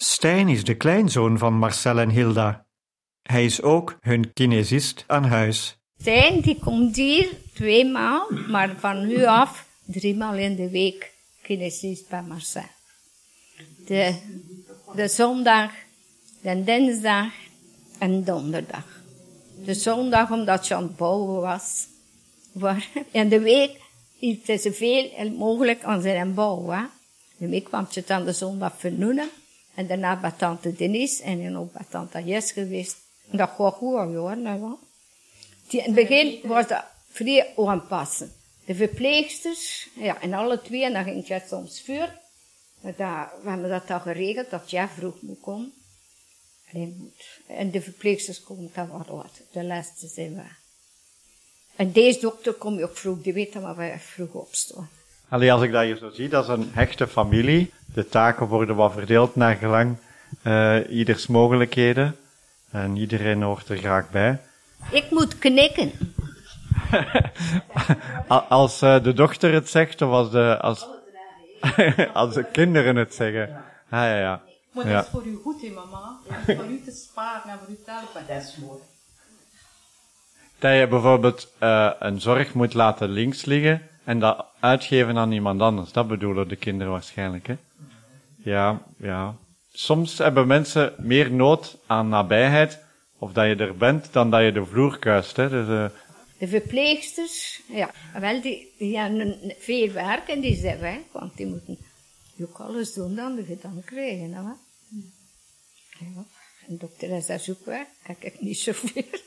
[0.04, 2.66] Stijn is de kleinzoon van Marcel en Hilda.
[3.22, 5.76] Hij is ook hun kinesist aan huis.
[5.98, 12.22] Stijn die komt hier tweemaal, maar van nu af driemaal in de week kinesist bij
[12.22, 12.64] Marcel.
[13.86, 14.14] De,
[14.94, 15.70] de zondag,
[16.40, 17.32] de dinsdag
[17.98, 18.86] en donderdag.
[19.64, 21.86] De zondag omdat ze aan het bouwen was.
[23.10, 23.80] In de week
[24.18, 26.90] heeft ze zoveel mogelijk aan zijn bouwen.
[27.36, 29.30] De week kwam ze dan de zondag vernoemen.
[29.74, 32.96] En daarna bij tante Denise en dan ook bij tante Jes geweest.
[33.30, 34.76] Dat gaat goed hoor, nou
[35.68, 38.32] Die, in het begin was dat vrij aanpassen.
[38.64, 42.20] De verpleegsters, ja, en alle twee, en dan ging je soms vuur.
[42.80, 45.72] Maar dat, we hebben dat al geregeld, dat jij vroeg moet komen.
[46.72, 47.12] Alleen.
[47.46, 49.44] En de verpleegsters komen dan wat later.
[49.52, 50.42] De laatste zijn we.
[51.76, 54.88] En deze dokter komt ook vroeg, die weet dat we vroeg opstaan.
[55.28, 57.72] Allee, als ik dat hier zo zie, dat is een hechte familie.
[57.94, 59.96] De taken worden wat verdeeld naar gelang
[60.42, 62.16] uh, ieders mogelijkheden.
[62.70, 64.40] En iedereen hoort er graag bij.
[64.90, 65.92] Ik moet knikken.
[68.48, 70.86] als uh, de dochter het zegt, of als de, als,
[72.12, 73.48] als de kinderen het zeggen.
[73.88, 74.42] Ah, ja, ja.
[74.72, 76.18] Maar dat is voor u goed, hè, mama.
[76.46, 76.54] Ja.
[76.54, 78.24] Voor u te sparen en voor u te helpen.
[78.28, 78.80] Dat is mooi.
[80.58, 85.60] Dat je bijvoorbeeld uh, een zorg moet laten links liggen en dat uitgeven aan iemand
[85.60, 85.92] anders.
[85.92, 87.56] Dat bedoelen de kinderen waarschijnlijk, hè?
[88.44, 89.36] Ja, ja.
[89.72, 92.78] Soms hebben mensen meer nood aan nabijheid,
[93.18, 95.48] of dat je er bent, dan dat je de vloer kuist, hè.
[95.48, 95.98] Dus, uh...
[96.38, 97.90] De verpleegsters, ja,
[98.20, 101.78] wel, die, die hebben veel werk en die zijn weg, want die moeten
[102.42, 104.40] ook alles doen dan de dan krijgen, hè.
[104.40, 106.24] Ja,
[106.68, 109.04] en dokter is zoek weg, kijk ik niet zoveel.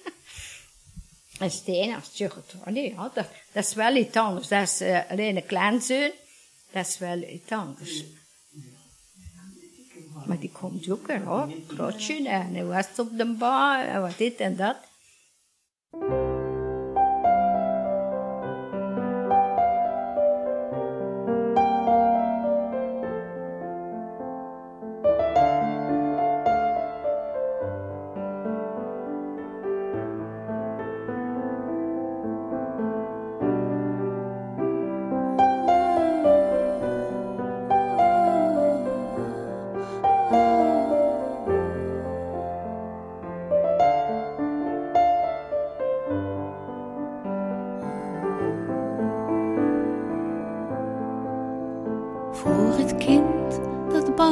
[1.39, 4.47] En Stijn, als je het nee, ja, dat, dat is wel iets anders.
[4.47, 6.11] Dat is uh, alleen een kleinzoon,
[6.71, 8.03] dat is wel iets anders.
[10.27, 11.47] Maar die komt weer, hoor.
[11.67, 14.77] Protje, en hij was op de bar, en wat dit en dat.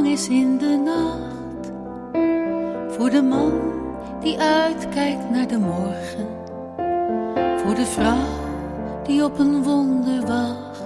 [0.06, 1.72] Is in de nacht.
[2.96, 3.52] Voor de man
[4.20, 6.28] die uitkijkt naar de morgen.
[7.58, 8.28] Voor de vrouw
[9.04, 10.84] die op een wonder wacht.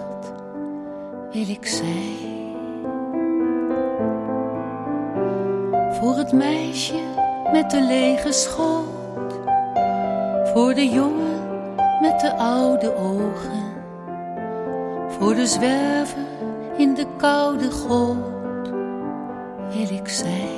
[1.32, 2.36] Wil ik zijn.
[5.92, 7.00] Voor het meisje
[7.52, 9.34] met de lege schoot.
[10.54, 11.42] Voor de jongen
[12.02, 13.66] met de oude ogen.
[15.08, 16.26] Voor de zwerver
[16.78, 18.37] in de koude goot
[19.86, 20.57] wil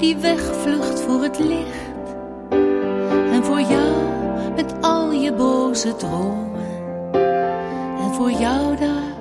[0.00, 1.88] die wegvlucht voor het licht.
[3.32, 3.92] En voor jou
[4.54, 6.50] met al je boze dromen.
[7.98, 9.14] En voor jou daar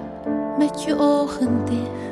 [0.58, 2.09] met je ogen dicht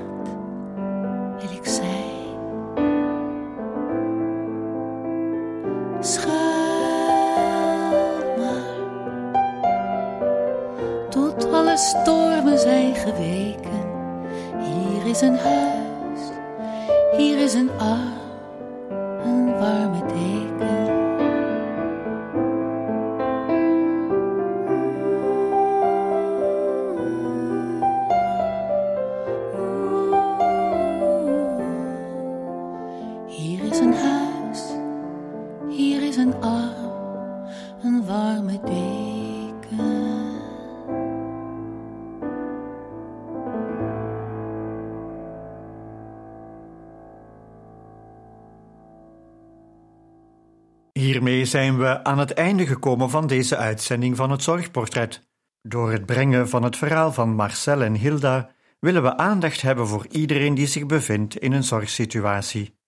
[51.47, 55.27] zijn we aan het einde gekomen van deze uitzending van het Zorgportret.
[55.61, 60.07] Door het brengen van het verhaal van Marcel en Hilda willen we aandacht hebben voor
[60.07, 62.79] iedereen die zich bevindt in een zorgsituatie.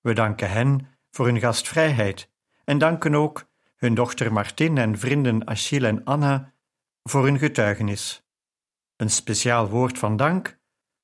[0.00, 2.30] We danken hen voor hun gastvrijheid
[2.64, 6.52] en danken ook hun dochter Martin en vrienden Achille en Anna
[7.02, 8.26] voor hun getuigenis.
[8.96, 10.58] Een speciaal woord van dank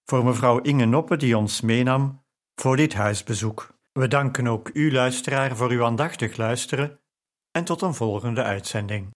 [0.04, 2.24] voor mevrouw Inge Noppe die ons meenam
[2.54, 3.77] voor dit huisbezoek.
[3.98, 7.00] We danken ook u, luisteraar, voor uw aandachtig luisteren
[7.50, 9.10] en tot een volgende uitzending.